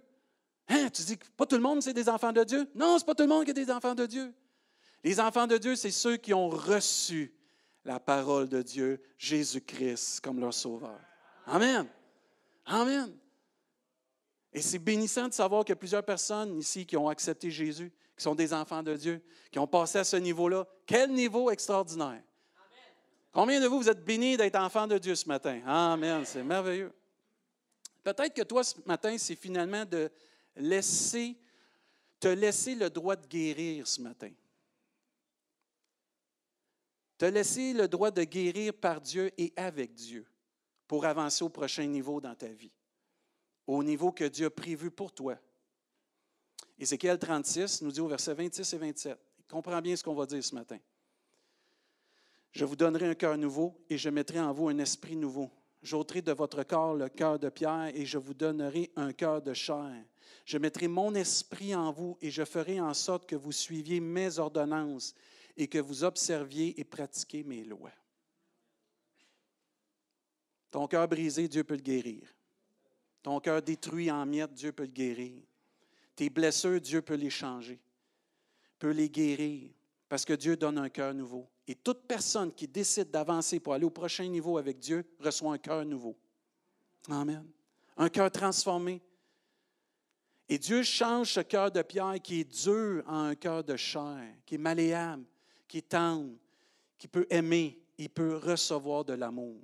Hein, 0.70 0.89
tu 0.93 1.01
dis 1.01 1.17
que 1.17 1.25
pas 1.36 1.46
tout 1.46 1.55
le 1.55 1.62
monde, 1.62 1.81
c'est 1.81 1.93
des 1.93 2.08
enfants 2.08 2.31
de 2.31 2.43
Dieu? 2.43 2.70
Non, 2.75 2.98
ce 2.98 3.03
n'est 3.03 3.05
pas 3.08 3.15
tout 3.15 3.24
le 3.24 3.29
monde 3.29 3.43
qui 3.43 3.51
est 3.51 3.55
des 3.55 3.72
enfants 3.72 3.96
de 3.96 4.05
Dieu. 4.05 4.34
Les 5.03 5.20
enfants 5.20 5.48
de 5.48 5.58
Dieu, 5.58 5.75
c'est 5.75 5.91
ceux 5.91 6.17
qui 6.17 6.34
ont 6.34 6.50
reçu 6.50 7.34
la 7.84 8.00
parole 8.00 8.48
de 8.48 8.62
Dieu, 8.62 9.01
Jésus-Christ, 9.17 10.22
comme 10.22 10.39
leur 10.39 10.53
sauveur. 10.53 11.00
Amen. 11.48 11.88
Amen. 12.65 13.12
Et 14.53 14.62
c'est 14.62 14.79
bénissant 14.79 15.27
de 15.27 15.34
savoir 15.34 15.63
qu'il 15.63 15.72
y 15.72 15.74
a 15.74 15.77
plusieurs 15.77 16.05
personnes 16.05 16.58
ici 16.58 16.86
qui 16.86 16.98
ont 16.98 17.10
accepté 17.10 17.50
Jésus, 17.50 17.91
qui 18.15 18.24
sont 18.24 18.36
des 18.36 18.53
enfants 18.53 18.84
de 18.84 18.96
Dieu, 18.96 19.24
qui 19.50 19.60
ont 19.60 19.67
passé 19.67 20.00
à 20.00 20.03
ce 20.03 20.17
niveau-là. 20.17 20.67
Quel 20.86 21.12
niveau 21.12 21.50
extraordinaire. 21.50 22.22
Combien 23.31 23.62
de 23.62 23.67
vous, 23.67 23.79
vous 23.79 23.89
êtes 23.89 24.03
bénis 24.03 24.36
d'être 24.36 24.58
enfants 24.58 24.88
de 24.88 24.98
Dieu 24.98 25.15
ce 25.15 25.27
matin? 25.27 25.62
Amen, 25.65 26.24
c'est 26.25 26.43
merveilleux. 26.43 26.91
Peut-être 28.03 28.34
que 28.34 28.41
toi, 28.41 28.63
ce 28.63 28.75
matin, 28.86 29.17
c'est 29.17 29.36
finalement 29.36 29.86
de 29.86 30.12
laisser, 30.58 31.38
te 32.20 32.27
laisser 32.27 32.75
le 32.75 32.89
droit 32.89 33.15
de 33.15 33.25
guérir 33.25 33.88
ce 33.88 34.01
matin. 34.01 34.31
Te 37.21 37.27
laisser 37.27 37.73
le 37.73 37.87
droit 37.87 38.09
de 38.09 38.23
guérir 38.23 38.73
par 38.73 38.99
Dieu 38.99 39.31
et 39.37 39.53
avec 39.55 39.93
Dieu 39.93 40.25
pour 40.87 41.05
avancer 41.05 41.43
au 41.43 41.49
prochain 41.49 41.85
niveau 41.85 42.19
dans 42.19 42.33
ta 42.33 42.47
vie 42.47 42.71
au 43.67 43.83
niveau 43.83 44.11
que 44.11 44.23
Dieu 44.23 44.47
a 44.47 44.49
prévu 44.49 44.89
pour 44.89 45.11
toi. 45.11 45.37
Ézéchiel 46.79 47.19
36 47.19 47.83
nous 47.83 47.91
dit 47.91 47.99
au 47.99 48.07
verset 48.07 48.33
26 48.33 48.73
et 48.73 48.77
27. 48.79 49.19
Comprends 49.47 49.79
bien 49.83 49.95
ce 49.95 50.03
qu'on 50.03 50.15
va 50.15 50.25
dire 50.25 50.43
ce 50.43 50.55
matin. 50.55 50.79
Je 52.53 52.65
vous 52.65 52.75
donnerai 52.75 53.09
un 53.09 53.13
cœur 53.13 53.37
nouveau 53.37 53.79
et 53.87 53.99
je 53.99 54.09
mettrai 54.09 54.39
en 54.39 54.51
vous 54.51 54.69
un 54.69 54.79
esprit 54.79 55.15
nouveau. 55.15 55.51
J'ôterai 55.83 56.23
de 56.23 56.31
votre 56.31 56.63
corps 56.63 56.95
le 56.95 57.07
cœur 57.07 57.37
de 57.37 57.49
pierre 57.49 57.91
et 57.93 58.03
je 58.03 58.17
vous 58.17 58.33
donnerai 58.33 58.89
un 58.95 59.13
cœur 59.13 59.43
de 59.43 59.53
chair. 59.53 59.93
Je 60.43 60.57
mettrai 60.57 60.87
mon 60.87 61.13
esprit 61.13 61.75
en 61.75 61.91
vous 61.91 62.17
et 62.19 62.31
je 62.31 62.45
ferai 62.45 62.81
en 62.81 62.95
sorte 62.95 63.27
que 63.27 63.35
vous 63.35 63.51
suiviez 63.51 63.99
mes 63.99 64.39
ordonnances 64.39 65.13
et 65.58 65.67
que 65.67 65.77
vous 65.77 66.03
observiez 66.03 66.79
et 66.79 66.84
pratiquiez 66.84 67.43
mes 67.43 67.63
lois. 67.63 67.91
Ton 70.72 70.88
cœur 70.88 71.08
brisé, 71.08 71.48
Dieu 71.48 71.63
peut 71.63 71.75
le 71.75 71.81
guérir. 71.81 72.34
Ton 73.22 73.39
cœur 73.39 73.62
détruit 73.62 74.10
en 74.10 74.25
miettes, 74.25 74.53
Dieu 74.53 74.72
peut 74.72 74.84
le 74.84 74.89
guérir. 74.89 75.41
Tes 76.15 76.29
blessures, 76.29 76.81
Dieu 76.81 77.01
peut 77.01 77.15
les 77.15 77.29
changer, 77.29 77.79
peut 78.79 78.91
les 78.91 79.10
guérir, 79.10 79.72
parce 80.10 80.25
que 80.25 80.34
Dieu 80.34 80.55
donne 80.55 80.77
un 80.77 80.89
cœur 80.89 81.13
nouveau. 81.13 81.48
Et 81.67 81.75
toute 81.75 82.08
personne 82.08 82.53
qui 82.53 82.67
décide 82.67 83.12
d'avancer 83.12 83.60
pour 83.60 83.74
aller 83.74 83.86
au 83.86 83.91
prochain 83.91 84.27
niveau 84.27 84.58
avec 84.58 84.79
Dieu 84.79 85.05
reçoit 85.20 85.53
un 85.53 85.58
cœur 85.58 85.86
nouveau. 85.86 86.17
Amen. 87.10 87.46
Un 87.98 88.10
cœur 88.10 88.31
transformé. 88.31 89.01
Et 90.50 90.58
Dieu 90.58 90.84
change 90.84 91.34
ce 91.34 91.39
cœur 91.39 91.72
de 91.72 91.81
pierre 91.81 92.22
qui 92.22 92.41
est 92.41 92.65
dur 92.65 93.03
en 93.08 93.24
un 93.25 93.36
cœur 93.36 93.63
de 93.63 93.77
chair, 93.77 94.36
qui 94.46 94.55
est 94.55 94.58
malléable, 94.58 95.24
qui 95.71 95.77
est 95.77 95.87
tendre, 95.87 96.35
qui 96.97 97.07
peut 97.07 97.25
aimer, 97.29 97.81
il 97.97 98.09
peut 98.09 98.35
recevoir 98.35 99.05
de 99.05 99.13
l'amour. 99.13 99.55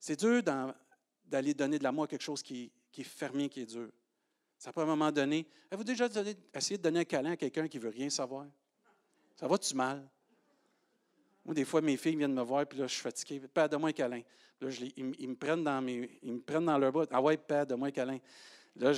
C'est 0.00 0.18
dur 0.18 0.42
d'aller 0.42 1.54
donner 1.54 1.78
de 1.78 1.84
l'amour 1.84 2.02
à 2.02 2.06
quelque 2.08 2.24
chose 2.24 2.42
qui, 2.42 2.72
est 2.98 3.04
fermé, 3.04 3.48
qui 3.48 3.60
est 3.60 3.66
dur. 3.66 3.88
Ça 4.58 4.72
peut 4.72 4.80
à 4.80 4.82
un 4.82 4.88
moment 4.88 5.12
donné. 5.12 5.46
Avez-vous 5.70 5.84
déjà 5.84 6.08
essayé 6.52 6.76
de 6.76 6.82
donner 6.82 6.98
un 6.98 7.04
câlin 7.04 7.30
à 7.30 7.36
quelqu'un 7.36 7.68
qui 7.68 7.78
ne 7.78 7.84
veut 7.84 7.90
rien 7.90 8.10
savoir? 8.10 8.46
Ça 9.36 9.46
va-tu 9.46 9.72
mal? 9.76 10.04
Moi, 11.44 11.54
des 11.54 11.64
fois, 11.64 11.80
mes 11.80 11.96
filles 11.96 12.16
viennent 12.16 12.34
me 12.34 12.42
voir, 12.42 12.66
puis 12.66 12.80
là, 12.80 12.88
je 12.88 12.94
suis 12.94 13.02
fatigué. 13.02 13.40
Père, 13.46 13.68
donne-moi 13.68 13.90
un 13.90 13.92
câlin. 13.92 14.22
Là, 14.60 14.68
ils, 14.96 15.28
me 15.28 15.36
prennent 15.36 15.62
dans 15.62 15.80
mes, 15.80 16.18
ils 16.24 16.32
me 16.32 16.40
prennent 16.40 16.64
dans 16.64 16.76
leur 16.76 16.90
bras. 16.90 17.06
Ah 17.12 17.22
ouais, 17.22 17.36
Père, 17.36 17.64
donne-moi 17.64 17.86
un 17.86 17.92
câlin. 17.92 18.18
Là, 18.74 18.92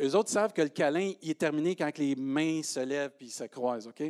eux 0.00 0.14
autres 0.14 0.30
savent 0.30 0.52
que 0.52 0.62
le 0.62 0.68
câlin, 0.68 1.12
il 1.20 1.30
est 1.30 1.40
terminé 1.40 1.74
quand 1.74 1.98
les 1.98 2.14
mains 2.14 2.62
se 2.62 2.78
lèvent 2.78 3.10
puis 3.18 3.28
se 3.28 3.42
croisent, 3.44 3.88
OK? 3.88 4.04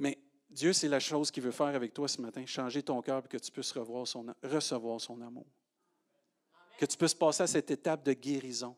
Mais 0.00 0.18
Dieu, 0.50 0.72
c'est 0.72 0.88
la 0.88 0.98
chose 0.98 1.30
qu'il 1.30 1.44
veut 1.44 1.52
faire 1.52 1.68
avec 1.68 1.94
toi 1.94 2.08
ce 2.08 2.20
matin, 2.20 2.44
changer 2.44 2.82
ton 2.82 3.00
cœur 3.00 3.22
pour 3.22 3.30
que 3.30 3.38
tu 3.38 3.52
puisses 3.52 3.72
recevoir 3.72 5.00
son 5.00 5.20
amour 5.20 5.46
que 6.80 6.86
tu 6.86 6.96
puisses 6.96 7.14
passer 7.14 7.42
à 7.42 7.46
cette 7.46 7.70
étape 7.70 8.02
de 8.02 8.14
guérison. 8.14 8.74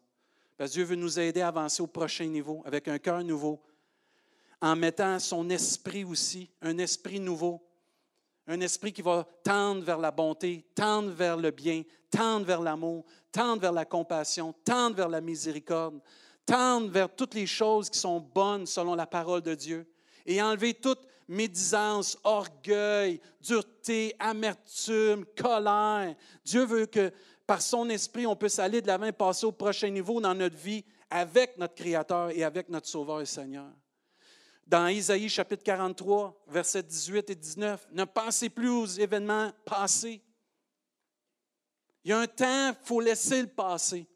Parce 0.59 0.71
que 0.71 0.75
Dieu 0.75 0.85
veut 0.85 0.97
nous 0.97 1.21
aider 1.21 1.41
à 1.41 1.49
avancer 1.49 1.81
au 1.81 1.87
prochain 1.87 2.27
niveau 2.27 2.61
avec 2.67 2.89
un 2.89 2.99
cœur 2.99 3.23
nouveau, 3.23 3.63
en 4.61 4.75
mettant 4.75 5.21
son 5.21 5.49
esprit 5.51 6.03
aussi, 6.03 6.51
un 6.61 6.79
esprit 6.79 7.21
nouveau, 7.21 7.65
un 8.49 8.61
esprit 8.61 8.93
qui 8.93 9.03
va 9.03 9.25
tendre 9.45 9.85
vers 9.85 9.99
la 9.99 10.11
bonté, 10.11 10.65
tendre 10.75 11.11
vers 11.11 11.37
le 11.37 11.53
bien, 11.53 11.85
tendre 12.11 12.45
vers 12.45 12.61
l'amour, 12.61 13.05
tendre 13.31 13.63
vers 13.63 13.73
la 13.73 13.85
compassion, 13.85 14.53
tendre 14.65 14.97
vers 14.97 15.09
la 15.09 15.21
miséricorde, 15.21 16.01
tendre 16.45 16.89
vers 16.89 17.15
toutes 17.15 17.35
les 17.35 17.47
choses 17.47 17.89
qui 17.89 18.01
sont 18.01 18.19
bonnes 18.19 18.67
selon 18.67 18.97
la 18.97 19.07
parole 19.07 19.43
de 19.43 19.55
Dieu 19.55 19.87
et 20.27 20.43
enlever 20.43 20.75
toute 20.75 21.07
médisance, 21.29 22.19
orgueil, 22.25 23.21
dureté, 23.41 24.15
amertume, 24.19 25.25
colère. 25.37 26.15
Dieu 26.45 26.65
veut 26.65 26.87
que 26.87 27.13
par 27.47 27.61
son 27.61 27.89
esprit, 27.89 28.27
on 28.27 28.37
peut 28.37 28.49
aller 28.59 28.81
de 28.81 28.87
l'avant 28.87 29.07
et 29.07 29.13
passer 29.13 29.47
au 29.47 29.53
prochain 29.53 29.91
niveau 29.91 30.21
dans 30.21 30.35
notre 30.35 30.57
vie 30.57 30.85
avec 31.11 31.59
notre 31.59 31.75
Créateur 31.75 32.31
et 32.31 32.45
avec 32.45 32.69
notre 32.69 32.87
Sauveur 32.87 33.21
et 33.21 33.27
Seigneur. 33.27 33.69
Dans 34.67 34.87
Isaïe 34.87 35.29
chapitre 35.29 35.63
43, 35.65 36.45
versets 36.49 36.83
18 36.83 37.31
et 37.31 37.35
19, 37.35 37.89
ne 37.93 38.05
pensez 38.05 38.49
plus 38.49 38.71
aux 38.71 38.87
événements 38.87 39.51
passés. 39.65 40.23
Il 42.05 42.11
y 42.11 42.13
a 42.13 42.21
un 42.21 42.27
temps, 42.27 42.69
il 42.69 42.87
faut 42.87 43.01
laisser 43.01 43.43
le 43.43 43.49
passé. 43.49 44.07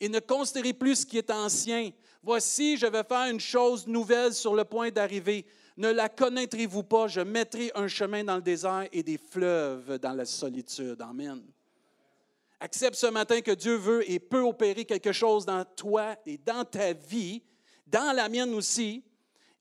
Et 0.00 0.08
ne 0.08 0.18
considérez 0.18 0.72
plus 0.72 0.96
ce 0.96 1.06
qui 1.06 1.18
est 1.18 1.30
ancien. 1.30 1.90
Voici, 2.22 2.76
je 2.76 2.86
vais 2.86 3.04
faire 3.04 3.30
une 3.30 3.40
chose 3.40 3.86
nouvelle 3.86 4.34
sur 4.34 4.54
le 4.54 4.64
point 4.64 4.90
d'arriver. 4.90 5.46
Ne 5.80 5.92
la 5.92 6.10
connaîtrez-vous 6.10 6.82
pas? 6.82 7.08
Je 7.08 7.22
mettrai 7.22 7.72
un 7.74 7.88
chemin 7.88 8.22
dans 8.22 8.36
le 8.36 8.42
désert 8.42 8.86
et 8.92 9.02
des 9.02 9.16
fleuves 9.16 9.98
dans 9.98 10.12
la 10.12 10.26
solitude. 10.26 11.00
Amen. 11.00 11.42
Accepte 12.60 12.96
ce 12.96 13.06
matin 13.06 13.40
que 13.40 13.52
Dieu 13.52 13.76
veut 13.76 14.10
et 14.10 14.18
peut 14.18 14.42
opérer 14.42 14.84
quelque 14.84 15.12
chose 15.12 15.46
dans 15.46 15.64
toi 15.64 16.16
et 16.26 16.36
dans 16.36 16.66
ta 16.66 16.92
vie, 16.92 17.42
dans 17.86 18.14
la 18.14 18.28
mienne 18.28 18.52
aussi, 18.52 19.02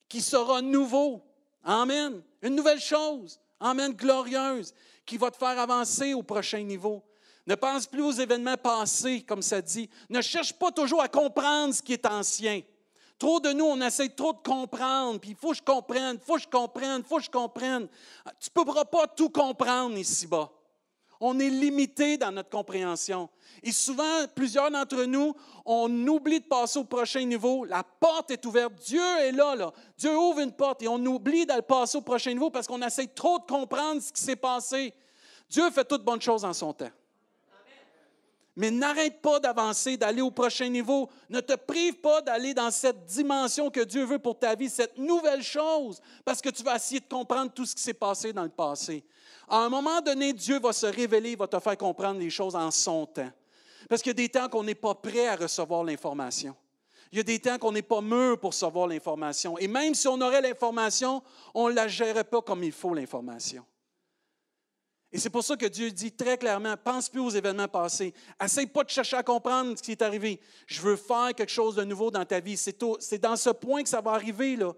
qui 0.09 0.19
sera 0.19 0.61
nouveau. 0.61 1.23
Amen. 1.63 2.21
Une 2.41 2.55
nouvelle 2.55 2.81
chose. 2.81 3.39
Amen, 3.57 3.93
glorieuse, 3.93 4.73
qui 5.05 5.15
va 5.15 5.31
te 5.31 5.37
faire 5.37 5.57
avancer 5.57 6.13
au 6.13 6.21
prochain 6.21 6.63
niveau. 6.63 7.01
Ne 7.47 7.55
pense 7.55 7.87
plus 7.87 8.03
aux 8.03 8.11
événements 8.11 8.57
passés, 8.57 9.21
comme 9.21 9.41
ça 9.41 9.61
dit. 9.61 9.89
Ne 10.09 10.19
cherche 10.19 10.51
pas 10.51 10.73
toujours 10.73 11.01
à 11.01 11.07
comprendre 11.07 11.73
ce 11.73 11.81
qui 11.81 11.93
est 11.93 12.05
ancien. 12.05 12.61
Trop 13.19 13.41
de 13.41 13.51
nous, 13.51 13.65
on 13.65 13.81
essaie 13.81 14.07
trop 14.07 14.31
de 14.31 14.37
comprendre, 14.37 15.19
puis 15.19 15.31
il 15.31 15.35
faut 15.35 15.49
que 15.49 15.57
je 15.57 15.61
comprenne, 15.61 16.17
il 16.21 16.25
faut 16.25 16.35
que 16.35 16.41
je 16.41 16.47
comprenne, 16.47 17.01
il 17.01 17.07
faut 17.07 17.17
que 17.17 17.23
je 17.23 17.29
comprenne. 17.29 17.89
Tu 18.39 18.49
ne 18.55 18.63
pourras 18.63 18.85
pas 18.85 19.07
tout 19.07 19.29
comprendre 19.29 19.97
ici-bas. 19.97 20.49
On 21.19 21.37
est 21.37 21.49
limité 21.49 22.17
dans 22.17 22.31
notre 22.31 22.49
compréhension. 22.49 23.27
Et 23.61 23.73
souvent, 23.73 24.25
plusieurs 24.33 24.71
d'entre 24.71 25.03
nous, 25.03 25.35
on 25.65 25.89
oublie 26.07 26.39
de 26.39 26.45
passer 26.45 26.79
au 26.79 26.85
prochain 26.85 27.25
niveau. 27.25 27.65
La 27.65 27.83
porte 27.83 28.31
est 28.31 28.45
ouverte. 28.45 28.75
Dieu 28.85 29.03
est 29.19 29.33
là, 29.33 29.53
là. 29.53 29.73
Dieu 29.97 30.17
ouvre 30.17 30.39
une 30.39 30.53
porte 30.53 30.81
et 30.81 30.87
on 30.87 31.05
oublie 31.05 31.45
d'aller 31.45 31.61
passer 31.61 31.97
au 31.97 32.01
prochain 32.01 32.31
niveau 32.31 32.49
parce 32.49 32.67
qu'on 32.67 32.81
essaie 32.81 33.07
trop 33.07 33.37
de 33.37 33.43
comprendre 33.43 34.01
ce 34.01 34.13
qui 34.13 34.21
s'est 34.21 34.37
passé. 34.37 34.93
Dieu 35.49 35.69
fait 35.71 35.83
toutes 35.83 36.05
bonnes 36.05 36.21
choses 36.21 36.45
en 36.45 36.53
son 36.53 36.71
temps. 36.71 36.91
Mais 38.59 38.71
n'arrête 38.71 39.21
pas 39.21 39.39
d'avancer, 39.39 39.95
d'aller 39.95 40.21
au 40.21 40.31
prochain 40.31 40.67
niveau. 40.67 41.09
Ne 41.29 41.39
te 41.39 41.55
prive 41.55 41.95
pas 42.01 42.19
d'aller 42.19 42.53
dans 42.53 42.69
cette 42.71 43.05
dimension 43.05 43.69
que 43.69 43.79
Dieu 43.79 44.03
veut 44.03 44.19
pour 44.19 44.37
ta 44.37 44.53
vie, 44.53 44.69
cette 44.69 44.97
nouvelle 44.97 45.41
chose, 45.41 46.01
parce 46.25 46.41
que 46.41 46.49
tu 46.49 46.61
vas 46.61 46.75
essayer 46.75 46.99
de 46.99 47.07
comprendre 47.07 47.53
tout 47.53 47.65
ce 47.65 47.73
qui 47.73 47.81
s'est 47.81 47.93
passé 47.93 48.33
dans 48.33 48.43
le 48.43 48.49
passé. 48.49 49.05
À 49.47 49.59
un 49.59 49.69
moment 49.69 50.01
donné, 50.01 50.33
Dieu 50.33 50.59
va 50.59 50.73
se 50.73 50.87
révéler, 50.87 51.31
il 51.31 51.37
va 51.37 51.47
te 51.47 51.57
faire 51.57 51.77
comprendre 51.77 52.19
les 52.19 52.29
choses 52.29 52.53
en 52.53 52.69
son 52.69 53.05
temps. 53.05 53.31
Parce 53.87 54.01
qu'il 54.01 54.09
y 54.09 54.11
a 54.11 54.27
des 54.27 54.27
temps 54.27 54.49
qu'on 54.49 54.63
n'est 54.63 54.75
pas 54.75 54.93
prêt 54.93 55.29
à 55.29 55.37
recevoir 55.37 55.85
l'information. 55.85 56.53
Il 57.13 57.17
y 57.19 57.21
a 57.21 57.23
des 57.23 57.39
temps 57.39 57.57
qu'on 57.57 57.71
n'est 57.71 57.81
pas 57.81 58.01
mûr 58.01 58.37
pour 58.41 58.51
recevoir 58.51 58.87
l'information. 58.87 59.57
Et 59.57 59.69
même 59.69 59.95
si 59.95 60.05
on 60.09 60.19
aurait 60.19 60.41
l'information, 60.41 61.23
on 61.53 61.69
ne 61.69 61.75
la 61.75 61.87
gérerait 61.87 62.25
pas 62.25 62.41
comme 62.41 62.65
il 62.65 62.73
faut, 62.73 62.93
l'information. 62.93 63.63
Et 65.11 65.17
c'est 65.17 65.29
pour 65.29 65.43
ça 65.43 65.57
que 65.57 65.65
Dieu 65.65 65.89
dit 65.89 66.11
très 66.11 66.37
clairement, 66.37 66.75
pense 66.77 67.09
plus 67.09 67.19
aux 67.19 67.31
événements 67.31 67.67
passés. 67.67 68.13
Essaye 68.43 68.67
pas 68.67 68.83
de 68.83 68.89
chercher 68.89 69.17
à 69.17 69.23
comprendre 69.23 69.75
ce 69.77 69.81
qui 69.81 69.91
est 69.91 70.01
arrivé. 70.03 70.39
Je 70.67 70.81
veux 70.81 70.95
faire 70.95 71.33
quelque 71.35 71.51
chose 71.51 71.75
de 71.75 71.83
nouveau 71.83 72.11
dans 72.11 72.25
ta 72.25 72.39
vie. 72.39 72.57
C'est 72.57 73.17
dans 73.17 73.35
ce 73.35 73.49
point 73.49 73.81
que 73.81 73.89
ça 73.89 74.01
va 74.01 74.11
arriver. 74.11 74.55
là. 74.55 74.73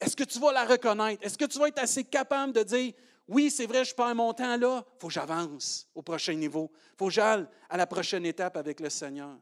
Est-ce 0.00 0.16
que 0.16 0.24
tu 0.24 0.40
vas 0.40 0.52
la 0.52 0.64
reconnaître? 0.64 1.24
Est-ce 1.24 1.38
que 1.38 1.44
tu 1.44 1.58
vas 1.58 1.68
être 1.68 1.78
assez 1.78 2.02
capable 2.02 2.52
de 2.52 2.62
dire, 2.64 2.92
oui, 3.28 3.50
c'est 3.50 3.66
vrai, 3.66 3.84
je 3.84 3.94
perds 3.94 4.14
mon 4.16 4.32
temps 4.32 4.56
là, 4.56 4.84
il 4.84 5.00
faut 5.00 5.06
que 5.06 5.12
j'avance 5.12 5.86
au 5.94 6.02
prochain 6.02 6.34
niveau. 6.34 6.68
Il 6.74 6.96
faut 6.98 7.06
que 7.06 7.12
j'aille 7.12 7.46
à 7.68 7.76
la 7.76 7.86
prochaine 7.86 8.26
étape 8.26 8.56
avec 8.56 8.80
le 8.80 8.90
Seigneur. 8.90 9.36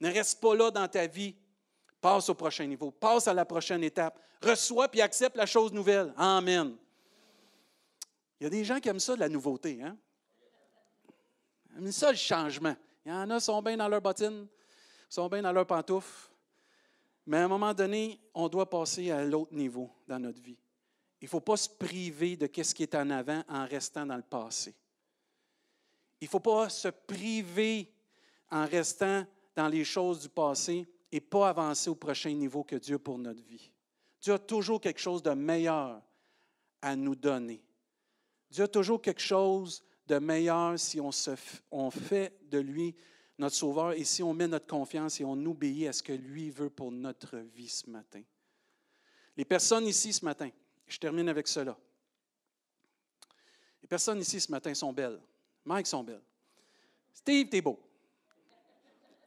Ne 0.00 0.10
reste 0.10 0.40
pas 0.40 0.54
là 0.54 0.70
dans 0.70 0.88
ta 0.88 1.06
vie. 1.06 1.36
Passe 2.00 2.28
au 2.30 2.34
prochain 2.34 2.66
niveau. 2.66 2.90
Passe 2.90 3.28
à 3.28 3.34
la 3.34 3.44
prochaine 3.44 3.84
étape. 3.84 4.18
Reçois 4.42 4.88
puis 4.88 5.02
accepte 5.02 5.36
la 5.36 5.46
chose 5.46 5.72
nouvelle. 5.72 6.14
Amen. 6.16 6.76
Il 8.44 8.48
y 8.48 8.48
a 8.48 8.50
des 8.50 8.64
gens 8.64 8.78
qui 8.78 8.90
aiment 8.90 9.00
ça, 9.00 9.14
de 9.14 9.20
la 9.20 9.28
nouveauté. 9.30 9.82
Hein? 9.82 9.96
Ils 11.70 11.78
aiment 11.78 11.92
ça, 11.92 12.10
le 12.10 12.18
changement. 12.18 12.76
Il 13.06 13.08
y 13.08 13.14
en 13.14 13.30
a 13.30 13.38
qui 13.38 13.44
sont 13.46 13.62
bien 13.62 13.74
dans 13.74 13.88
leurs 13.88 14.02
bottines, 14.02 14.46
sont 15.08 15.30
bien 15.30 15.40
dans 15.40 15.50
leurs 15.50 15.66
pantoufles. 15.66 16.28
Mais 17.26 17.38
à 17.38 17.44
un 17.46 17.48
moment 17.48 17.72
donné, 17.72 18.20
on 18.34 18.50
doit 18.50 18.68
passer 18.68 19.10
à 19.10 19.24
l'autre 19.24 19.54
niveau 19.54 19.90
dans 20.06 20.18
notre 20.18 20.42
vie. 20.42 20.58
Il 21.22 21.24
ne 21.24 21.30
faut 21.30 21.40
pas 21.40 21.56
se 21.56 21.70
priver 21.70 22.36
de 22.36 22.46
ce 22.62 22.74
qui 22.74 22.82
est 22.82 22.94
en 22.94 23.08
avant 23.08 23.42
en 23.48 23.64
restant 23.64 24.04
dans 24.04 24.16
le 24.16 24.22
passé. 24.22 24.74
Il 26.20 26.24
ne 26.26 26.28
faut 26.28 26.40
pas 26.40 26.68
se 26.68 26.88
priver 26.88 27.90
en 28.50 28.66
restant 28.66 29.24
dans 29.56 29.68
les 29.68 29.84
choses 29.84 30.20
du 30.20 30.28
passé 30.28 30.86
et 31.10 31.22
pas 31.22 31.48
avancer 31.48 31.88
au 31.88 31.94
prochain 31.94 32.34
niveau 32.34 32.62
que 32.62 32.76
Dieu 32.76 32.98
pour 32.98 33.16
notre 33.16 33.42
vie. 33.42 33.70
Dieu 34.20 34.34
a 34.34 34.38
toujours 34.38 34.82
quelque 34.82 35.00
chose 35.00 35.22
de 35.22 35.30
meilleur 35.30 36.02
à 36.82 36.94
nous 36.94 37.14
donner. 37.14 37.64
Dieu 38.54 38.62
a 38.62 38.68
toujours 38.68 39.02
quelque 39.02 39.20
chose 39.20 39.82
de 40.06 40.16
meilleur 40.20 40.78
si 40.78 41.00
on, 41.00 41.90
fait 41.90 42.38
de 42.48 42.58
lui 42.58 42.94
notre 43.36 43.56
Sauveur 43.56 43.94
et 43.94 44.04
si 44.04 44.22
on 44.22 44.32
met 44.32 44.46
notre 44.46 44.68
confiance 44.68 45.20
et 45.20 45.24
on 45.24 45.32
obéit 45.44 45.88
à 45.88 45.92
ce 45.92 46.04
que 46.04 46.12
lui 46.12 46.50
veut 46.50 46.70
pour 46.70 46.92
notre 46.92 47.36
vie 47.36 47.68
ce 47.68 47.90
matin. 47.90 48.22
Les 49.36 49.44
personnes 49.44 49.88
ici 49.88 50.12
ce 50.12 50.24
matin, 50.24 50.50
je 50.86 50.96
termine 50.98 51.28
avec 51.28 51.48
cela. 51.48 51.76
Les 53.82 53.88
personnes 53.88 54.20
ici 54.20 54.40
ce 54.40 54.52
matin 54.52 54.72
sont 54.72 54.92
belles. 54.92 55.20
Mike 55.64 55.88
sont 55.88 56.04
belles. 56.04 56.22
Steve, 57.12 57.48
t'es 57.48 57.60
beau. 57.60 57.80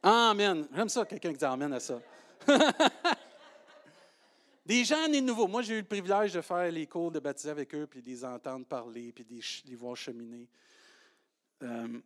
Amen. 0.03 0.69
J'aime 0.73 0.87
ça, 0.87 1.05
quelqu'un 1.05 1.33
qui 1.33 1.39
dit 1.39 1.43
Amen 1.43 1.73
à 1.73 1.81
ça. 1.81 1.99
Des 4.67 4.83
gens 4.83 5.07
nés 5.07 5.21
nouveaux. 5.21 5.47
Moi, 5.47 5.61
j'ai 5.61 5.75
eu 5.75 5.79
le 5.79 5.87
privilège 5.87 6.33
de 6.33 6.41
faire 6.41 6.69
les 6.69 6.85
cours 6.87 7.09
de 7.09 7.19
baptême 7.19 7.51
avec 7.51 7.73
eux, 7.73 7.87
puis 7.87 8.01
de 8.01 8.09
les 8.09 8.25
entendre 8.25 8.65
parler, 8.65 9.13
puis 9.13 9.23
de 9.23 9.39
les 9.65 9.75
voir 9.75 9.95
cheminer. 9.95 10.49
Euh, 11.63 12.01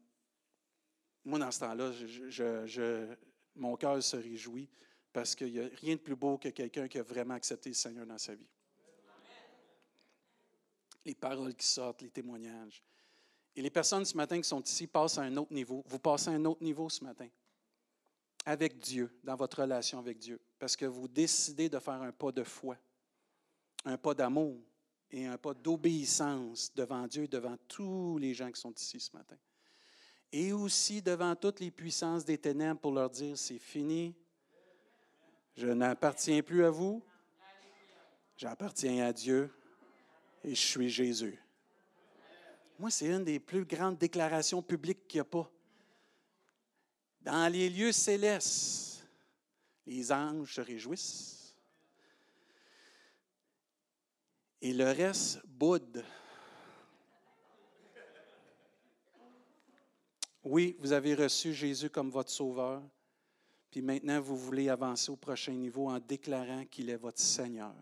moi, 1.26 1.40
dans 1.40 1.50
ce 1.50 1.60
temps-là, 1.62 3.18
mon 3.56 3.76
cœur 3.78 4.04
se 4.04 4.16
réjouit 4.16 4.70
parce 5.12 5.34
qu'il 5.34 5.54
n'y 5.54 5.60
a 5.60 5.70
rien 5.82 5.96
de 5.96 6.02
plus 6.02 6.16
beau 6.16 6.38
que 6.38 6.50
quelqu'un 6.50 6.88
qui 6.88 7.00
a 7.00 7.04
vraiment 7.04 7.34
accepté 7.34 7.70
le 7.70 7.76
Seigneur 7.76 8.06
dans 8.06 8.20
sa 8.20 8.36
vie. 8.36 8.48
Les 11.04 11.16
paroles 11.16 11.56
qui 11.56 11.66
sortent, 11.66 12.04
les 12.04 12.12
témoignages. 12.12 12.84
Et 13.56 13.64
les 13.64 13.72
personnes 13.72 14.06
ce 14.06 14.16
matin 14.16 14.40
qui 14.40 14.48
sont 14.48 14.62
ici 14.62 14.86
passent 14.86 15.18
à 15.18 15.24
un 15.24 15.36
autre 15.36 15.52
niveau. 15.52 15.84
Vous 15.88 15.98
passez 15.98 16.30
à 16.30 16.34
un 16.34 16.46
autre 16.46 16.64
niveau 16.64 16.88
ce 16.90 17.04
matin 17.04 17.28
avec 18.46 18.80
Dieu, 18.80 19.12
dans 19.24 19.36
votre 19.36 19.62
relation 19.62 20.00
avec 20.00 20.18
Dieu, 20.18 20.40
parce 20.58 20.76
que 20.76 20.86
vous 20.86 21.08
décidez 21.08 21.70
de 21.70 21.80
faire 21.80 22.02
un 22.02 22.12
pas 22.12 22.32
de 22.32 22.44
foi, 22.44 22.78
un 23.86 23.98
pas 23.98 24.14
d'amour 24.14 24.60
et 25.12 25.26
un 25.26 25.38
pas 25.38 25.54
d'obéissance 25.54 26.74
devant 26.74 27.08
Dieu, 27.08 27.28
devant 27.28 27.58
tous 27.68 28.18
les 28.18 28.34
gens 28.34 28.52
qui 28.52 28.60
sont 28.60 28.74
ici 28.74 29.00
ce 29.00 29.16
matin. 29.16 29.38
Et 30.32 30.54
aussi 30.54 31.02
devant 31.02 31.36
toutes 31.36 31.60
les 31.60 31.72
puissances 31.72 32.24
des 32.24 32.38
ténèbres 32.38 32.80
pour 32.80 32.94
leur 32.94 33.10
dire, 33.10 33.38
c'est 33.38 33.60
fini, 33.60 34.16
je 35.56 35.68
n'appartiens 35.68 36.42
plus 36.42 36.64
à 36.64 36.70
vous, 36.70 37.04
j'appartiens 38.38 39.06
à 39.06 39.14
Dieu 39.14 39.52
et 40.44 40.56
je 40.56 40.62
suis 40.62 40.90
Jésus. 40.90 41.38
Moi, 42.80 42.90
c'est 42.90 43.08
une 43.08 43.24
des 43.24 43.40
plus 43.40 43.66
grandes 43.66 43.98
déclarations 43.98 44.62
publiques 44.62 45.08
qu'il 45.08 45.18
n'y 45.18 45.22
a 45.22 45.26
pas. 45.26 45.52
Dans 47.22 47.52
les 47.52 47.70
lieux 47.70 47.92
célestes, 47.92 49.06
les 49.86 50.12
anges 50.12 50.56
se 50.56 50.62
réjouissent. 50.62 51.56
Et 54.62 54.74
le 54.74 54.86
reste 54.86 55.46
boude. 55.46 56.04
Oui, 60.44 60.76
vous 60.80 60.92
avez 60.92 61.14
reçu 61.14 61.54
Jésus 61.54 61.90
comme 61.90 62.10
votre 62.10 62.32
sauveur, 62.32 62.82
puis 63.70 63.82
maintenant 63.82 64.20
vous 64.20 64.36
voulez 64.36 64.70
avancer 64.70 65.12
au 65.12 65.16
prochain 65.16 65.54
niveau 65.54 65.90
en 65.90 66.00
déclarant 66.00 66.66
qu'il 66.66 66.90
est 66.90 66.98
votre 66.98 67.20
Seigneur. 67.20 67.76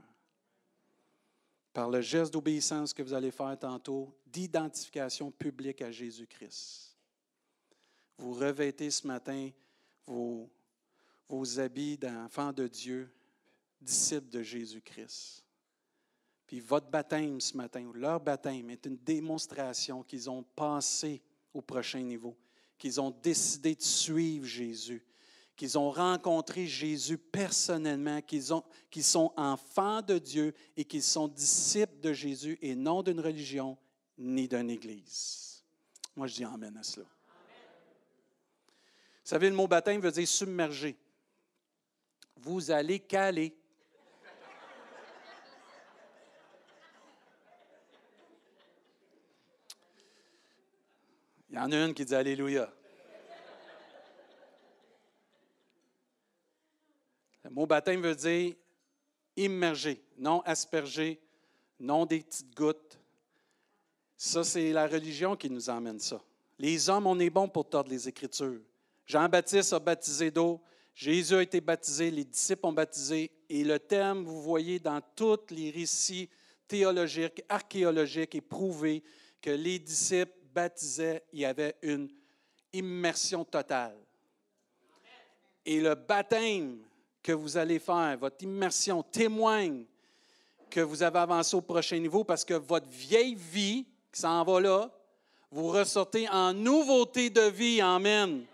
Par 1.72 1.90
le 1.90 2.02
geste 2.02 2.34
d'obéissance 2.34 2.94
que 2.94 3.02
vous 3.02 3.14
allez 3.14 3.32
faire 3.32 3.58
tantôt, 3.58 4.14
d'identification 4.26 5.32
publique 5.32 5.82
à 5.82 5.92
Jésus-Christ 5.92 6.89
vous 8.20 8.34
revêtez 8.34 8.92
ce 8.92 9.08
matin 9.08 9.50
vos, 10.06 10.50
habits 11.58 11.98
d'enfants 11.98 12.52
de 12.52 12.68
Dieu, 12.68 13.10
disciples 13.82 14.30
de 14.30 14.44
Jésus-Christ. 14.44 15.46
Puis 16.46 16.60
votre 16.60 16.88
baptême 16.88 17.40
ce 17.40 17.56
matin, 17.56 17.86
ou 17.86 17.94
leur 17.94 18.20
baptême, 18.20 18.70
est 18.72 18.86
une 18.86 18.98
démonstration 18.98 20.04
qu'ils 20.04 20.30
ont 20.30 20.44
passé 20.44 21.22
au 21.54 21.62
prochain 21.62 22.02
niveau, 22.02 22.36
qu'ils 22.78 23.00
ont 23.00 23.12
décidé 23.12 23.76
de 23.76 23.82
suivre 23.82 24.46
Jésus, 24.46 25.06
qu'ils 25.56 25.78
ont 25.78 25.92
rencontré 25.92 26.66
Jésus 26.66 27.18
personnellement, 27.18 28.22
qu'ils, 28.22 28.52
qu'ils 28.90 29.04
sont 29.04 29.32
enfants 29.38 30.02
de 30.02 30.18
Dieu 30.18 30.54
et 30.76 30.84
qu'ils 30.84 31.04
sont 31.04 31.28
disciples 31.28 32.00
de 32.02 32.14
Jésus 32.14 32.58
et 32.62 32.76
non 32.76 33.04
d'une 33.04 33.20
religion 33.20 33.78
ni 34.18 34.48
d'une 34.48 34.70
église. 34.70 35.64
Moi, 36.16 36.28
je 36.28 36.36
dis 36.36 36.44
Amen 36.44 36.76
à 36.76 36.84
cela. 36.84 37.06
Vous 39.30 39.36
savez, 39.36 39.52
le 39.52 39.56
mot 39.56 39.68
baptême 39.68 40.02
veut 40.02 40.10
dire 40.10 40.28
submerger. 40.28 40.98
Vous 42.38 42.72
allez 42.72 43.00
caler. 43.00 43.56
Il 51.48 51.56
y 51.56 51.60
en 51.60 51.72
a 51.72 51.86
une 51.86 51.94
qui 51.94 52.06
dit 52.06 52.16
Alléluia. 52.16 52.74
Le 57.44 57.52
mot 57.52 57.68
baptême 57.68 58.02
veut 58.02 58.16
dire 58.16 58.56
immerger, 59.36 60.04
non 60.18 60.42
asperger, 60.42 61.22
non 61.80 62.08
des 62.08 62.22
petites 62.22 62.56
gouttes. 62.56 62.98
Ça, 64.18 64.44
c'est 64.44 64.72
la 64.72 64.88
religion 64.88 65.36
qui 65.36 65.52
nous 65.52 65.70
emmène 65.70 66.00
ça. 66.00 66.20
Les 66.58 66.90
hommes, 66.90 67.06
on 67.06 67.20
est 67.20 67.30
bon 67.30 67.48
pour 67.48 67.70
tordre 67.70 67.92
les 67.92 68.10
Écritures. 68.10 68.60
Jean-Baptiste 69.10 69.74
a 69.74 69.80
baptisé 69.80 70.30
d'eau, 70.30 70.62
Jésus 70.94 71.34
a 71.34 71.42
été 71.42 71.60
baptisé, 71.60 72.12
les 72.12 72.26
disciples 72.26 72.68
ont 72.68 72.72
baptisé, 72.72 73.32
et 73.50 73.64
le 73.64 73.80
thème, 73.80 74.24
vous 74.24 74.40
voyez 74.40 74.78
dans 74.80 75.02
tous 75.16 75.40
les 75.50 75.72
récits 75.72 76.30
théologiques, 76.68 77.44
archéologiques, 77.50 78.36
est 78.36 78.42
prouvé 78.42 79.02
que 79.42 79.50
les 79.50 79.80
disciples 79.80 80.38
baptisaient, 80.54 81.24
il 81.34 81.40
y 81.40 81.46
avait 81.46 81.76
une 81.82 82.08
immersion 82.72 83.44
totale. 83.44 83.98
Et 85.66 85.82
le 85.82 85.96
baptême 85.96 86.78
que 87.24 87.32
vous 87.32 87.58
allez 87.58 87.80
faire, 87.80 88.16
votre 88.20 88.44
immersion 88.44 89.02
témoigne 89.02 89.86
que 90.70 90.82
vous 90.82 91.02
avez 91.02 91.18
avancé 91.18 91.56
au 91.56 91.62
prochain 91.62 91.98
niveau 91.98 92.24
parce 92.24 92.46
que 92.46 92.54
votre 92.54 92.88
vieille 92.88 93.34
vie 93.34 93.88
qui 94.12 94.22
s'en 94.22 94.44
va 94.44 94.62
là, 94.62 94.92
vous 95.50 95.70
ressortez 95.70 96.30
en 96.30 96.54
nouveauté 96.54 97.32
de 97.32 97.50
vie. 97.50 97.82
Amen. 97.82 98.46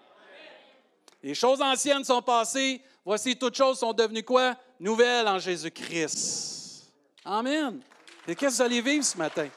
Les 1.26 1.34
choses 1.34 1.60
anciennes 1.60 2.04
sont 2.04 2.22
passées. 2.22 2.80
Voici, 3.04 3.36
toutes 3.36 3.56
choses 3.56 3.80
sont 3.80 3.94
devenues 3.94 4.22
quoi? 4.22 4.56
Nouvelles 4.80 5.28
en 5.28 5.40
Jésus-Christ. 5.40 6.94
Amen. 7.26 7.82
Et 8.28 8.36
qu'est-ce 8.36 8.60
que 8.60 8.62
vous 8.62 8.62
allez 8.62 8.80
vivre 8.80 9.04
ce 9.04 9.18
matin? 9.18 9.50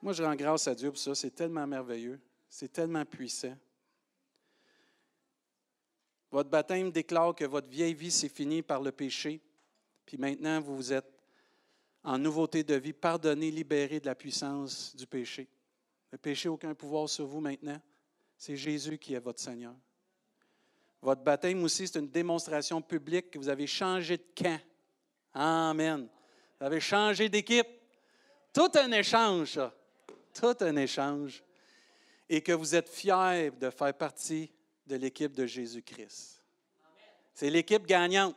Moi, 0.00 0.14
je 0.14 0.22
rends 0.22 0.34
grâce 0.34 0.66
à 0.66 0.74
Dieu 0.74 0.90
pour 0.90 0.98
ça. 0.98 1.14
C'est 1.14 1.34
tellement 1.34 1.66
merveilleux. 1.66 2.18
C'est 2.48 2.72
tellement 2.72 3.04
puissant. 3.04 3.58
Votre 6.30 6.48
baptême 6.48 6.90
déclare 6.90 7.34
que 7.34 7.44
votre 7.44 7.68
vieille 7.68 7.92
vie 7.92 8.10
s'est 8.10 8.30
finie 8.30 8.62
par 8.62 8.80
le 8.80 8.90
péché. 8.90 9.42
Puis 10.06 10.16
maintenant, 10.16 10.62
vous 10.62 10.94
êtes 10.94 11.17
en 12.08 12.16
nouveauté 12.16 12.64
de 12.64 12.74
vie, 12.74 12.94
pardonné, 12.94 13.50
libéré 13.50 14.00
de 14.00 14.06
la 14.06 14.14
puissance 14.14 14.96
du 14.96 15.06
péché. 15.06 15.46
Le 16.10 16.16
péché 16.16 16.48
n'a 16.48 16.54
aucun 16.54 16.74
pouvoir 16.74 17.06
sur 17.06 17.26
vous 17.26 17.40
maintenant. 17.40 17.78
C'est 18.38 18.56
Jésus 18.56 18.96
qui 18.96 19.12
est 19.12 19.18
votre 19.18 19.40
Seigneur. 19.40 19.74
Votre 21.02 21.20
baptême 21.20 21.62
aussi, 21.62 21.86
c'est 21.86 21.98
une 21.98 22.08
démonstration 22.08 22.80
publique 22.80 23.30
que 23.30 23.38
vous 23.38 23.50
avez 23.50 23.66
changé 23.66 24.16
de 24.16 24.24
camp. 24.34 24.58
Amen. 25.34 26.08
Vous 26.58 26.66
avez 26.66 26.80
changé 26.80 27.28
d'équipe. 27.28 27.68
Tout 28.54 28.70
un 28.76 28.90
échange, 28.92 29.52
ça. 29.52 29.74
Tout 30.32 30.56
un 30.60 30.76
échange. 30.76 31.44
Et 32.26 32.40
que 32.40 32.52
vous 32.52 32.74
êtes 32.74 32.88
fiers 32.88 33.50
de 33.50 33.68
faire 33.68 33.92
partie 33.92 34.50
de 34.86 34.96
l'équipe 34.96 35.34
de 35.34 35.44
Jésus-Christ. 35.44 36.42
C'est 37.34 37.50
l'équipe 37.50 37.84
gagnante. 37.84 38.34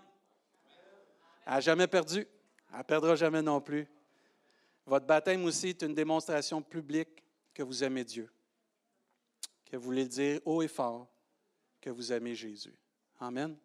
Elle 1.46 1.54
n'a 1.54 1.60
jamais 1.62 1.88
perdu. 1.88 2.28
Elle 2.72 2.80
ne 2.80 2.84
perdra 2.84 3.16
jamais 3.16 3.42
non 3.42 3.60
plus. 3.60 3.88
Votre 4.86 5.06
baptême 5.06 5.44
aussi 5.46 5.70
est 5.70 5.82
une 5.82 5.94
démonstration 5.94 6.62
publique 6.62 7.24
que 7.54 7.64
vous 7.64 7.84
aimez 7.84 8.04
Dieu, 8.04 8.30
que 9.66 9.78
vous 9.78 9.84
voulez 9.84 10.04
le 10.04 10.10
dire 10.10 10.40
haut 10.46 10.62
et 10.62 10.68
fort, 10.68 11.08
que 11.80 11.90
vous 11.90 12.12
aimez 12.12 12.36
Jésus. 12.36 12.76
Amen. 13.20 13.58